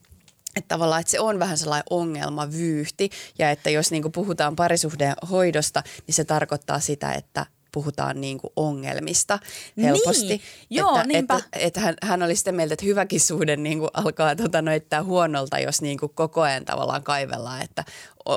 että 0.59 0.69
tavallaan 0.69 1.01
että 1.01 1.11
se 1.11 1.21
on 1.21 1.39
vähän 1.39 1.59
sellainen 1.59 1.85
ongelmavyyhti 1.91 3.11
ja 3.39 3.51
että 3.51 3.71
jos 3.71 3.91
niin 3.91 4.13
puhutaan 4.13 4.57
parisuhteen 4.57 5.15
hoidosta, 5.31 5.83
niin 6.07 6.15
se 6.15 6.25
tarkoittaa 6.25 6.81
sitä, 6.81 7.13
että 7.13 7.47
puhutaan 7.73 8.21
niin 8.21 8.39
kuin 8.39 8.53
ongelmista 8.57 9.39
helposti. 9.83 10.27
Niin, 10.27 10.41
joo, 10.71 10.97
että, 10.97 11.09
niinpä. 11.09 11.35
Että, 11.37 11.59
että 11.59 11.81
hän, 11.81 11.95
hän 12.03 12.23
oli 12.23 12.37
sitä 12.37 12.53
mieltä, 12.53 12.75
että 12.75 12.87
hyväkin 12.87 13.21
suhde 13.21 13.57
niin 13.57 13.79
kuin 13.79 13.91
alkaa 13.95 14.37
tota, 14.37 14.63
noittää 14.63 15.03
huonolta, 15.03 15.59
jos 15.59 15.83
niin 15.83 15.99
kuin 15.99 16.13
koko 16.15 16.41
ajan 16.41 16.65
tavallaan 16.65 17.03
kaivellaan, 17.03 17.63
että 17.63 17.85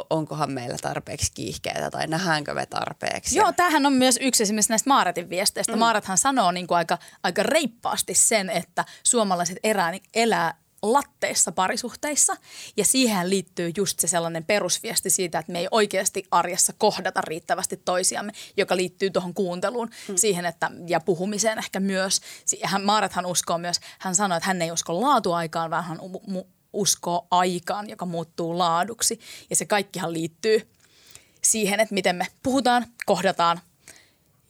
onkohan 0.10 0.51
meillä 0.51 0.77
tarpeeksi 0.81 1.31
kiihkeitä 1.34 1.91
tai 1.91 2.07
nähdäänkö 2.07 2.53
me 2.53 2.65
tarpeeksi. 2.65 3.38
Joo, 3.38 3.51
tämähän 3.51 3.86
on 3.86 3.93
myös 3.93 4.17
yksi 4.21 4.43
esimerkiksi 4.43 4.71
näistä 4.71 4.89
Maaretin 4.89 5.29
viesteistä. 5.29 5.73
Mm. 5.73 5.79
Maarethan 5.79 6.17
sanoo 6.17 6.51
niin 6.51 6.67
kuin 6.67 6.77
aika, 6.77 6.97
aika 7.23 7.43
reippaasti 7.43 8.13
sen, 8.13 8.49
että 8.49 8.86
suomalaiset 9.03 9.57
erää, 9.63 9.93
elää 10.13 10.61
latteissa 10.82 11.52
parisuhteissa. 11.52 12.38
Ja 12.78 12.86
siihen 12.86 13.30
liittyy 13.30 13.72
just 13.78 14.00
se 14.00 14.08
sellainen 14.08 14.46
perusviesti 14.46 15.10
siitä, 15.10 15.39
että 15.39 15.52
me 15.52 15.60
ei 15.60 15.67
oikeasti 15.72 16.24
arjessa 16.32 16.74
kohdata 16.78 17.22
riittävästi 17.22 17.78
toisiamme, 17.78 18.32
joka 18.58 18.76
liittyy 18.76 19.10
tuohon 19.10 19.34
kuunteluun 19.34 19.89
mm. 20.08 20.15
siihen, 20.15 20.46
että, 20.46 20.72
ja 20.88 21.00
puhumiseen 21.00 21.58
ehkä 21.58 21.80
myös. 21.80 22.22
Hän, 22.63 22.84
Maarethan 22.84 23.26
uskoo 23.26 23.58
myös, 23.58 23.80
hän 24.00 24.15
sanoi, 24.15 24.38
että 24.38 24.48
hän 24.48 24.62
ei 24.62 24.72
usko 24.72 25.02
laatuaikaan, 25.02 25.70
vaan 25.70 25.84
hän 25.84 26.00
uskoo 26.74 27.28
aikaan, 27.32 27.89
joka 27.89 28.06
muuttuu 28.06 28.58
laaduksi. 28.58 29.20
Ja 29.50 29.56
se 29.56 29.65
kaikkihan 29.65 30.13
liittyy 30.13 30.72
siihen, 31.41 31.80
että 31.80 31.94
miten 31.94 32.15
me 32.15 32.28
puhutaan, 32.44 32.86
kohdataan 33.06 33.62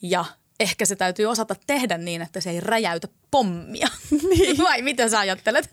ja 0.02 0.26
ehkä 0.60 0.86
se 0.86 0.96
täytyy 0.96 1.26
osata 1.26 1.56
tehdä 1.68 1.98
niin, 1.98 2.22
että 2.22 2.42
se 2.42 2.50
ei 2.50 2.60
räjäytä 2.60 3.08
pommia. 3.32 3.88
Niin. 4.30 4.58
Vai 4.58 4.82
mitä 4.82 5.10
sä 5.10 5.20
ajattelet? 5.20 5.70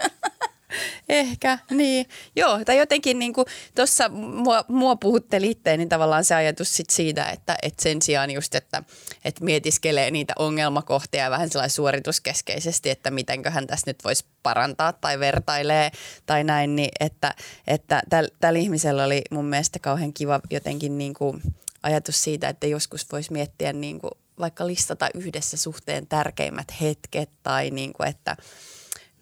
Ehkä, 1.09 1.59
niin. 1.71 2.07
Joo, 2.37 2.65
tai 2.65 2.79
jotenkin 2.79 3.19
niin 3.19 3.33
tuossa 3.75 4.09
mua, 4.09 4.65
mua 4.69 4.97
puhutteli 4.97 5.51
itteen, 5.51 5.79
niin 5.79 5.89
tavallaan 5.89 6.25
se 6.25 6.35
ajatus 6.35 6.77
sit 6.77 6.91
siitä, 6.91 7.31
että, 7.31 7.57
että 7.63 7.83
sen 7.83 8.03
sijaan 8.03 8.31
just, 8.31 8.55
että, 8.55 8.83
että 9.25 9.45
mietiskelee 9.45 10.11
niitä 10.11 10.33
ongelmakohtia 10.39 11.31
vähän 11.31 11.51
sellainen 11.51 11.71
suorituskeskeisesti, 11.71 12.91
että 12.91 13.11
mitenköhän 13.11 13.67
tässä 13.67 13.91
nyt 13.91 14.05
voisi 14.05 14.25
parantaa 14.43 14.93
tai 14.93 15.21
vertailee 15.21 15.91
tai 16.27 16.45
näin, 16.45 16.77
niin 16.77 16.91
että, 17.01 17.35
että 17.67 18.03
tällä 18.11 18.29
täl 18.41 18.55
ihmisellä 18.55 19.05
oli 19.05 19.23
mun 19.31 19.47
mielestä 19.47 19.79
kauhean 19.79 20.13
kiva 20.13 20.41
jotenkin 20.51 20.99
niin 20.99 21.15
kuin 21.15 21.43
ajatus 21.83 22.25
siitä, 22.25 22.49
että 22.49 22.67
joskus 22.67 23.07
voisi 23.13 23.33
miettiä 23.33 23.73
niin 23.73 24.01
kuin 24.01 24.13
vaikka 24.39 24.67
listata 24.67 25.09
yhdessä 25.15 25.57
suhteen 25.57 26.07
tärkeimmät 26.07 26.81
hetket 26.81 27.31
tai 27.43 27.71
niin 27.71 27.93
kuin, 27.93 28.09
että– 28.09 28.37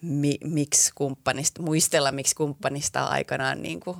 mi, 0.02 0.38
miksi 0.44 0.92
kumppanista, 0.94 1.62
muistella 1.62 2.12
miksi 2.12 2.34
kumppanista 2.34 3.06
on 3.06 3.12
aikanaan 3.12 3.62
niin 3.62 3.80
kuin 3.80 3.96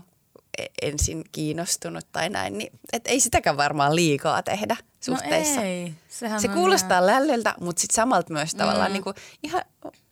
e, 0.59 0.66
ensin 0.82 1.24
kiinnostunut 1.32 2.06
tai 2.12 2.30
näin, 2.30 2.59
niin 2.59 2.72
et 2.92 3.06
ei 3.06 3.20
sitäkään 3.20 3.56
varmaan 3.56 3.96
liikaa 3.96 4.42
tehdä 4.42 4.76
suhteissa. 5.00 5.61
No 5.61 5.66
ei, 5.66 5.94
sehän 6.09 6.40
Se 6.40 6.48
kuulostaa 6.48 6.98
ihan... 6.98 7.06
lällöltä, 7.06 7.54
mutta 7.61 7.80
sitten 7.80 7.94
samalta 7.94 8.32
myös 8.32 8.54
tavallaan 8.54 8.90
mm. 8.90 8.92
niin 8.92 9.04
kuin 9.04 9.16
ihan, 9.42 9.62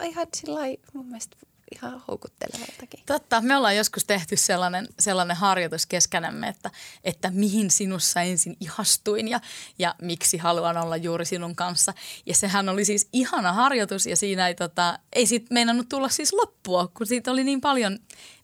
ihan 0.03 0.27
sillä 0.35 0.61
mun 0.95 1.07
mielestä 1.07 1.37
ihan 1.77 2.03
houkuttelevaltakin. 2.09 3.01
Totta, 3.07 3.41
me 3.41 3.57
ollaan 3.57 3.77
joskus 3.77 4.05
tehty 4.05 4.37
sellainen, 4.37 4.89
sellainen 4.99 5.37
harjoitus 5.37 5.87
keskenämme, 5.87 6.49
että, 6.49 6.71
että 7.05 7.31
mihin 7.31 7.71
sinussa 7.71 8.21
ensin 8.21 8.57
ihastuin 8.61 9.29
ja, 9.29 9.41
ja 9.79 9.95
miksi 10.03 10.39
haluan 10.39 10.77
olla 10.77 10.97
juuri 10.97 11.25
sinun 11.25 11.57
kanssa. 11.57 11.95
Ja 12.27 12.35
sehän 12.35 12.69
oli 12.69 12.85
siis 12.85 13.09
ihana 13.13 13.53
harjoitus 13.53 14.07
ja 14.07 14.17
siinä 14.17 14.49
ei, 14.49 14.55
tota, 14.55 14.99
ei 15.13 15.27
siitä 15.27 15.47
meinannut 15.51 15.89
tulla 15.89 16.09
siis 16.09 16.33
loppua, 16.33 16.89
kun 16.95 17.07
siitä 17.07 17.31
oli 17.31 17.45
niin 17.45 17.61
paljon 17.61 17.99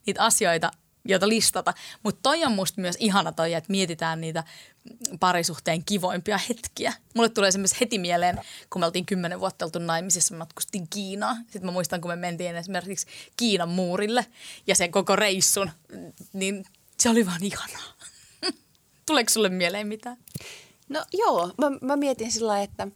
niitä 0.07 0.25
asioita, 0.25 0.71
joita 1.11 1.29
listata. 1.29 1.75
Mutta 2.03 2.20
toi 2.23 2.44
on 2.44 2.53
musta 2.53 2.81
myös 2.81 2.96
ihana 2.99 3.33
toi, 3.33 3.55
että 3.55 3.70
mietitään 3.70 4.20
niitä 4.20 4.44
parisuhteen 5.20 5.85
kivoimpia 5.85 6.38
hetkiä. 6.49 6.92
Mulle 7.14 7.29
tulee 7.29 7.49
esimerkiksi 7.49 7.81
heti 7.81 7.99
mieleen, 7.99 8.40
kun 8.70 8.81
me 8.81 8.87
oltiin 8.87 9.07
kymmenen 9.07 9.40
vuotta 9.40 9.64
oltu 9.64 9.79
naimisissa, 9.79 10.37
matkustin 10.37 10.88
Kiinaan. 10.88 11.37
Sitten 11.37 11.64
mä 11.64 11.70
muistan, 11.73 12.01
kun 12.01 12.11
me 12.11 12.16
mentiin 12.16 12.57
esimerkiksi 12.57 13.07
Kiinan 13.37 13.68
muurille 13.68 14.27
ja 14.66 14.75
sen 14.75 14.90
koko 14.90 15.16
reissun, 15.16 15.70
niin 16.33 16.64
se 16.99 17.11
oli 17.11 17.27
vaan 17.27 17.44
ihanaa. 17.44 17.92
Tuleeko 19.07 19.31
sulle 19.31 19.49
mieleen 19.49 19.87
mitään? 19.87 20.16
No 20.88 21.05
joo, 21.12 21.53
mä, 21.59 21.70
mä 21.81 21.96
mietin 21.96 22.33
sillä 22.33 22.62
että 22.62 22.88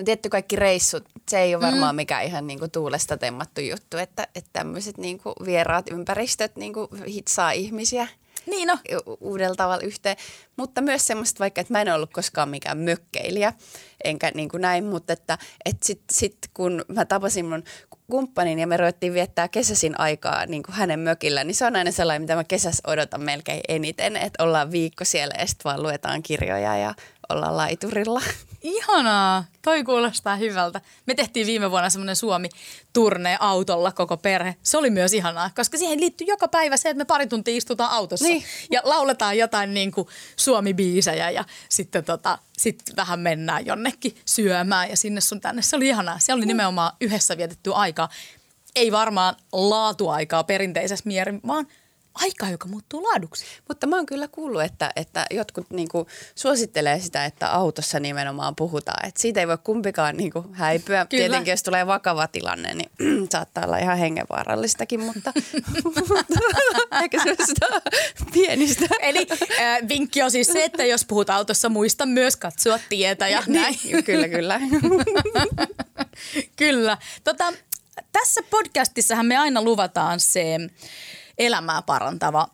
no 0.00 0.04
tietty 0.04 0.28
kaikki 0.28 0.56
reissut, 0.56 1.04
se 1.28 1.38
ei 1.38 1.54
ole 1.54 1.66
varmaan 1.66 1.94
mm. 1.94 1.96
mikään 1.96 2.24
ihan 2.24 2.46
niinku 2.46 2.68
tuulesta 2.68 3.16
temmattu 3.16 3.60
juttu, 3.60 3.96
että, 3.96 4.28
että 4.34 4.50
tämmöiset 4.52 4.98
niinku 4.98 5.32
vieraat 5.44 5.90
ympäristöt 5.90 6.56
niinku 6.56 6.88
hitsaa 7.06 7.50
ihmisiä– 7.50 8.08
niin 8.46 8.68
no. 8.68 8.78
uudella 9.20 9.54
tavalla 9.54 9.82
yhteen. 9.82 10.16
Mutta 10.56 10.80
myös 10.80 11.06
semmoista 11.06 11.38
vaikka, 11.38 11.60
että 11.60 11.72
mä 11.72 11.80
en 11.80 11.94
ollut 11.94 12.12
koskaan 12.12 12.48
mikään 12.48 12.78
mökkeilijä, 12.78 13.52
enkä 14.04 14.30
niin 14.34 14.48
kuin 14.48 14.60
näin, 14.60 14.84
mutta 14.84 15.12
että, 15.12 15.38
että 15.64 15.86
sitten 15.86 16.16
sit 16.16 16.38
kun 16.54 16.84
mä 16.88 17.04
tapasin 17.04 17.46
mun 17.46 17.64
kumppanin 18.10 18.58
ja 18.58 18.66
me 18.66 18.76
ruvettiin 18.76 19.14
viettää 19.14 19.48
kesäsin 19.48 20.00
aikaa 20.00 20.46
niin 20.46 20.62
kuin 20.62 20.74
hänen 20.74 21.00
mökillä, 21.00 21.44
niin 21.44 21.54
se 21.54 21.66
on 21.66 21.76
aina 21.76 21.90
sellainen, 21.90 22.22
mitä 22.22 22.34
mä 22.34 22.44
kesässä 22.44 22.82
odotan 22.86 23.22
melkein 23.22 23.60
eniten, 23.68 24.16
että 24.16 24.44
ollaan 24.44 24.70
viikko 24.70 25.04
siellä 25.04 25.34
ja 25.38 25.46
sitten 25.46 25.64
vaan 25.64 25.82
luetaan 25.82 26.22
kirjoja 26.22 26.76
ja 26.76 26.94
ollaan 27.30 27.56
laiturilla. 27.56 28.20
Ihanaa, 28.62 29.44
toi 29.62 29.84
kuulostaa 29.84 30.36
hyvältä. 30.36 30.80
Me 31.06 31.14
tehtiin 31.14 31.46
viime 31.46 31.70
vuonna 31.70 31.90
semmoinen 31.90 32.16
Suomi-turne 32.16 33.36
autolla 33.40 33.92
koko 33.92 34.16
perhe. 34.16 34.56
Se 34.62 34.78
oli 34.78 34.90
myös 34.90 35.12
ihanaa, 35.12 35.50
koska 35.56 35.78
siihen 35.78 36.00
liittyy 36.00 36.26
joka 36.26 36.48
päivä 36.48 36.76
se, 36.76 36.88
että 36.88 36.98
me 36.98 37.04
pari 37.04 37.26
tuntia 37.26 37.56
istutaan 37.56 37.90
autossa 37.90 38.24
niin. 38.24 38.44
ja 38.70 38.80
lauletaan 38.84 39.38
jotain 39.38 39.74
niin 39.74 39.92
kuin 39.92 40.08
Suomi-biisejä 40.36 41.30
ja 41.30 41.44
sitten 41.68 42.04
tota, 42.04 42.38
sit 42.58 42.82
vähän 42.96 43.20
mennään 43.20 43.66
jonnekin 43.66 44.16
syömään 44.24 44.90
ja 44.90 44.96
sinne 44.96 45.20
sun 45.20 45.40
tänne. 45.40 45.62
Se 45.62 45.76
oli 45.76 45.88
ihanaa. 45.88 46.18
Se 46.18 46.32
oli 46.32 46.46
nimenomaan 46.46 46.92
yhdessä 47.00 47.36
vietetty 47.36 47.70
aikaa. 47.74 48.08
Ei 48.76 48.92
varmaan 48.92 49.36
laatuaikaa 49.52 50.44
perinteisessä 50.44 51.02
mierin, 51.06 51.40
vaan– 51.46 51.66
aikaa, 52.14 52.50
joka 52.50 52.68
muuttuu 52.68 53.02
laaduksi. 53.02 53.44
Mutta 53.68 53.86
mä 53.86 53.96
oon 53.96 54.06
kyllä 54.06 54.28
kuullut, 54.28 54.62
että, 54.62 54.90
että 54.96 55.26
jotkut 55.30 55.70
niinku 55.70 56.06
suosittelee 56.34 57.00
sitä, 57.00 57.24
että 57.24 57.52
autossa 57.52 58.00
nimenomaan 58.00 58.56
puhutaan. 58.56 59.08
Että 59.08 59.22
siitä 59.22 59.40
ei 59.40 59.48
voi 59.48 59.58
kumpikaan 59.64 60.16
niinku 60.16 60.44
häipyä. 60.52 61.06
Kyllä. 61.06 61.20
Tietenkin 61.20 61.50
jos 61.50 61.62
tulee 61.62 61.86
vakava 61.86 62.26
tilanne, 62.26 62.74
niin 62.74 62.90
saattaa 63.32 63.64
olla 63.64 63.78
ihan 63.78 63.98
hengenvaarallistakin, 63.98 65.00
mutta 65.00 65.32
ehkä 67.02 67.22
sellaista 67.22 67.66
pienistä. 68.32 68.86
Eli 69.00 69.26
äh, 69.60 69.88
vinkki 69.88 70.22
on 70.22 70.30
siis 70.30 70.46
se, 70.46 70.64
että 70.64 70.84
jos 70.84 71.04
puhut 71.04 71.30
autossa, 71.30 71.68
muista 71.68 72.06
myös 72.06 72.36
katsoa 72.36 72.78
tietä 72.88 73.28
ja 73.28 73.42
niin, 73.46 73.62
näin. 73.62 73.78
Niin, 73.84 74.04
kyllä, 74.10 74.28
kyllä. 74.28 74.60
kyllä. 76.56 76.98
Tota, 77.24 77.52
tässä 78.12 78.40
podcastissahan 78.50 79.26
me 79.26 79.36
aina 79.36 79.62
luvataan 79.62 80.20
se 80.20 80.56
elämää 81.40 81.82
parantava 81.82 82.48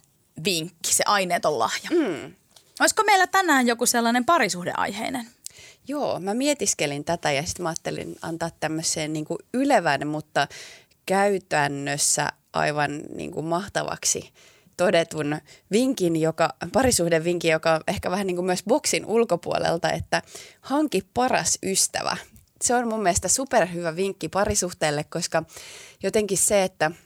vinkki, 0.44 0.94
se 0.94 1.05
aineeton 1.07 1.59
lahja. 1.59 1.90
Mm. 1.90 2.35
Olisiko 2.81 3.03
meillä 3.05 3.27
tänään 3.27 3.66
joku 3.66 3.87
sellainen 3.87 4.25
parisuhdeaiheinen? 4.25 5.27
Joo, 5.88 6.20
mä 6.20 6.35
mietiskelin 6.35 7.05
tätä 7.05 7.33
ja 7.33 7.42
sitten 7.42 7.62
mä 7.62 7.68
ajattelin 7.68 8.16
antaa 8.22 8.51
tämmöiseen 8.61 9.12
niin 9.12 9.25
kuin 9.25 9.38
ylevän, 9.55 10.07
mutta 10.07 10.49
käytännössä 11.07 12.29
aivan 12.53 13.03
niin 13.14 13.33
kuin 13.33 13.46
mahtavaksi 13.46 14.33
todetun 14.77 15.38
vinkin, 15.72 16.16
joka, 16.16 16.55
parisuhden 16.72 17.25
vinkin, 17.25 17.51
joka 17.51 17.75
on 17.75 17.81
ehkä 17.88 18.11
vähän 18.11 18.27
niin 18.27 18.37
kuin 18.37 18.46
myös 18.46 18.62
boksin 18.68 19.07
ulkopuolelta, 19.07 19.90
että 19.90 20.22
hanki 20.61 21.03
paras 21.14 21.59
ystävä. 21.62 22.16
Se 22.62 22.75
on 22.75 22.88
mun 22.88 23.03
mielestä 23.03 23.29
superhyvä 23.29 23.96
vinkki 23.96 24.29
parisuhteelle, 24.29 25.05
koska 25.05 25.42
jotenkin 26.03 26.38
se, 26.38 26.62
että– 26.62 26.90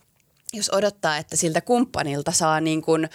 jos 0.52 0.70
odottaa, 0.72 1.16
että 1.16 1.36
siltä 1.36 1.60
kumppanilta 1.60 2.32
saa 2.32 2.60
niin 2.60 2.82
kuin 2.82 3.08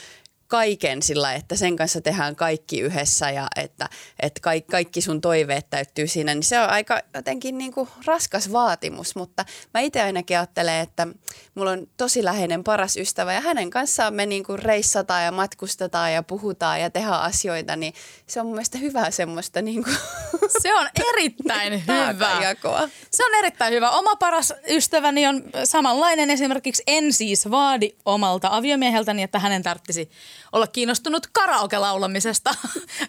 kaiken 0.47 1.01
sillä, 1.01 1.33
että 1.33 1.55
sen 1.55 1.75
kanssa 1.75 2.01
tehdään 2.01 2.35
kaikki 2.35 2.79
yhdessä 2.79 3.29
ja 3.29 3.47
että, 3.55 3.89
että 4.19 4.41
kaikki, 4.41 4.71
kaikki 4.71 5.01
sun 5.01 5.21
toiveet 5.21 5.69
täyttyy 5.69 6.07
siinä, 6.07 6.33
niin 6.33 6.43
se 6.43 6.59
on 6.59 6.69
aika 6.69 6.99
jotenkin 7.13 7.57
niin 7.57 7.73
kuin 7.73 7.89
raskas 8.05 8.51
vaatimus, 8.51 9.15
mutta 9.15 9.45
mä 9.73 9.79
itse 9.79 10.01
ainakin 10.01 10.37
ajattelen, 10.37 10.79
että 10.79 11.07
mulla 11.55 11.71
on 11.71 11.87
tosi 11.97 12.23
läheinen 12.23 12.63
paras 12.63 12.97
ystävä 12.97 13.33
ja 13.33 13.41
hänen 13.41 13.69
kanssaan 13.69 14.13
me 14.13 14.25
niin 14.25 14.43
kuin 14.43 14.59
reissataan 14.59 15.23
ja 15.23 15.31
matkustetaan 15.31 16.13
ja 16.13 16.23
puhutaan 16.23 16.81
ja 16.81 16.89
tehdään 16.89 17.21
asioita, 17.21 17.75
niin 17.75 17.93
se 18.27 18.39
on 18.39 18.45
mun 18.45 18.55
mielestä 18.55 18.77
hyvää 18.77 19.11
semmoista 19.11 19.61
niin 19.61 19.83
kuin 19.83 19.97
Se 20.61 20.75
on 20.75 20.89
erittäin 21.13 21.73
hyvä. 21.87 22.39
Jakoa. 22.41 22.89
Se 23.11 23.25
on 23.25 23.35
erittäin 23.39 23.73
hyvä. 23.73 23.89
Oma 23.89 24.15
paras 24.15 24.53
ystäväni 24.69 25.27
on 25.27 25.43
samanlainen 25.63 26.29
esimerkiksi 26.29 26.83
en 26.87 27.13
siis 27.13 27.51
vaadi 27.51 27.91
omalta 28.05 28.49
aviomieheltäni, 28.51 29.23
että 29.23 29.39
hänen 29.39 29.63
tarttisi 29.63 30.09
olla 30.51 30.67
kiinnostunut 30.67 31.27
karaoke-laulamisesta 31.27 32.55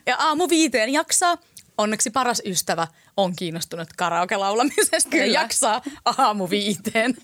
ja 0.07 0.17
aamu 0.19 0.49
viiteen 0.49 0.93
jaksaa. 0.93 1.39
Onneksi 1.79 2.11
paras 2.11 2.43
ystävä 2.45 2.87
on 3.17 3.37
kiinnostunut 3.37 3.89
karaoke-laulamisesta 3.97 5.17
ja 5.17 5.27
jaksaa 5.27 5.83
aamu 6.05 6.51
viiteen. 6.51 7.17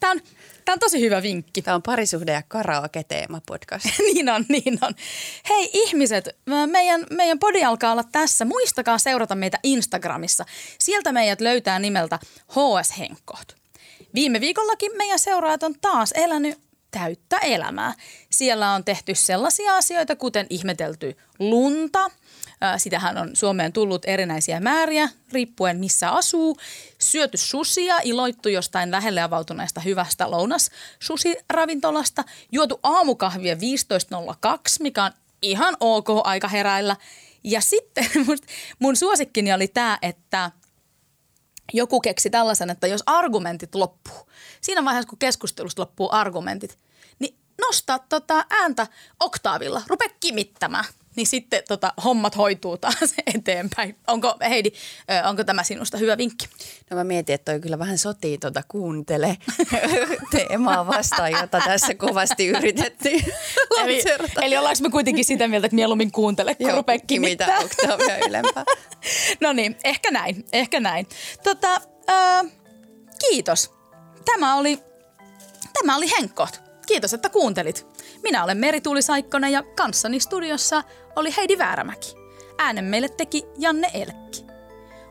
Tämä 0.00 0.10
on, 0.10 0.20
tämä 0.64 0.74
on 0.74 0.78
tosi 0.78 1.00
hyvä 1.00 1.22
vinkki. 1.22 1.62
Tämä 1.62 1.74
on 1.74 1.82
parisuhde- 1.82 2.32
ja 2.32 2.42
karaoke-teema 2.48 3.40
podcast. 3.46 3.86
niin 4.12 4.28
on, 4.28 4.44
niin 4.48 4.78
on. 4.82 4.94
Hei 5.48 5.70
ihmiset, 5.72 6.28
meidän, 6.66 7.06
meidän 7.10 7.38
podi 7.38 7.64
alkaa 7.64 7.92
olla 7.92 8.04
tässä. 8.04 8.44
Muistakaa 8.44 8.98
seurata 8.98 9.34
meitä 9.34 9.58
Instagramissa. 9.62 10.44
Sieltä 10.78 11.12
meidät 11.12 11.40
löytää 11.40 11.78
nimeltä 11.78 12.18
HS 12.48 12.98
Henkkoht. 12.98 13.52
Viime 14.14 14.40
viikollakin 14.40 14.92
meidän 14.96 15.18
seuraajat 15.18 15.62
on 15.62 15.74
taas 15.80 16.12
elänyt 16.12 16.67
täyttä 16.90 17.38
elämää. 17.38 17.94
Siellä 18.30 18.72
on 18.72 18.84
tehty 18.84 19.14
sellaisia 19.14 19.76
asioita, 19.76 20.16
kuten 20.16 20.46
ihmetelty 20.50 21.16
lunta. 21.38 22.10
Sitähän 22.76 23.18
on 23.18 23.36
Suomeen 23.36 23.72
tullut 23.72 24.02
erinäisiä 24.04 24.60
määriä, 24.60 25.08
riippuen 25.32 25.78
missä 25.78 26.10
asuu. 26.10 26.56
Syöty 26.98 27.36
susia, 27.36 27.96
iloittu 28.02 28.48
jostain 28.48 28.90
lähelle 28.90 29.22
avautuneesta 29.22 29.80
hyvästä 29.80 30.30
lounas 30.30 30.70
susiravintolasta. 31.00 32.24
Juotu 32.52 32.80
aamukahvia 32.82 33.54
15.02, 33.54 33.60
mikä 34.80 35.04
on 35.04 35.12
ihan 35.42 35.76
ok 35.80 36.08
aika 36.24 36.48
heräillä. 36.48 36.96
Ja 37.44 37.60
sitten 37.60 38.06
mun, 38.26 38.38
mun 38.78 38.96
suosikkini 38.96 39.52
oli 39.52 39.68
tämä, 39.68 39.98
että 40.02 40.50
joku 41.72 42.00
keksi 42.00 42.30
tällaisen, 42.30 42.70
että 42.70 42.86
jos 42.86 43.02
argumentit 43.06 43.74
loppuu, 43.74 44.28
siinä 44.60 44.84
vaiheessa 44.84 45.08
kun 45.08 45.18
keskustelusta 45.18 45.82
loppuu 45.82 46.08
argumentit, 46.12 46.78
niin 47.18 47.34
nostaa 47.60 47.98
tota 47.98 48.44
ääntä 48.50 48.86
oktaavilla, 49.20 49.82
rupea 49.86 50.08
kimittämään 50.20 50.84
niin 51.18 51.26
sitten 51.26 51.62
tota, 51.68 51.92
hommat 52.04 52.36
hoituu 52.36 52.76
taas 52.76 53.14
eteenpäin. 53.34 53.96
Onko 54.06 54.34
Heidi, 54.48 54.70
onko 55.28 55.44
tämä 55.44 55.62
sinusta 55.62 55.98
hyvä 55.98 56.18
vinkki? 56.18 56.48
No 56.90 56.96
mä 56.96 57.04
mietin, 57.04 57.34
että 57.34 57.52
toi 57.52 57.60
kyllä 57.60 57.78
vähän 57.78 57.98
sotii 57.98 58.38
tuota 58.38 58.62
kuuntele 58.68 59.36
teemaa 60.36 60.86
vastaan, 60.86 61.32
jota 61.32 61.60
tässä 61.64 61.94
kovasti 61.94 62.46
yritettiin 62.46 63.24
eli, 63.82 64.02
eli 64.42 64.56
ollaanko 64.56 64.82
me 64.82 64.90
kuitenkin 64.90 65.24
sitä 65.24 65.48
mieltä, 65.48 65.66
että 65.66 65.74
mieluummin 65.74 66.12
kuuntele, 66.12 66.54
kun 66.54 66.74
rupeaa 66.74 66.98
mitä 67.20 67.58
oktaavia 67.58 68.26
ylempää. 68.28 68.64
no 69.40 69.52
niin, 69.52 69.76
ehkä 69.84 70.10
näin, 70.10 70.44
ehkä 70.52 70.80
näin. 70.80 71.06
Tota, 71.42 71.80
äh, 72.10 72.46
kiitos. 73.18 73.70
Tämä 74.24 74.56
oli, 74.56 74.78
tämä 75.72 75.96
oli 75.96 76.06
Henkkot. 76.18 76.67
Kiitos, 76.88 77.14
että 77.14 77.28
kuuntelit. 77.28 77.86
Minä 78.22 78.44
olen 78.44 78.58
Merituuli 78.58 79.02
Saikkonen 79.02 79.52
ja 79.52 79.62
kanssani 79.62 80.20
studiossa 80.20 80.82
oli 81.16 81.36
Heidi 81.36 81.58
Väärämäki. 81.58 82.14
Äänen 82.58 82.84
meille 82.84 83.08
teki 83.08 83.44
Janne 83.58 83.90
Elkki. 83.94 84.44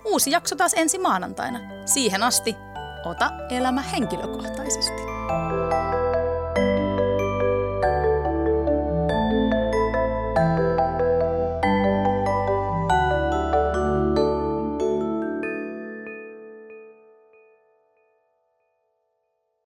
Uusi 0.06 0.32
jakso 0.32 0.56
taas 0.56 0.74
ensi 0.74 0.98
maanantaina. 0.98 1.60
Siihen 1.86 2.24
asti, 2.24 2.56
ota 3.06 3.32
elämä 3.50 3.82
henkilökohtaisesti. 3.82 5.02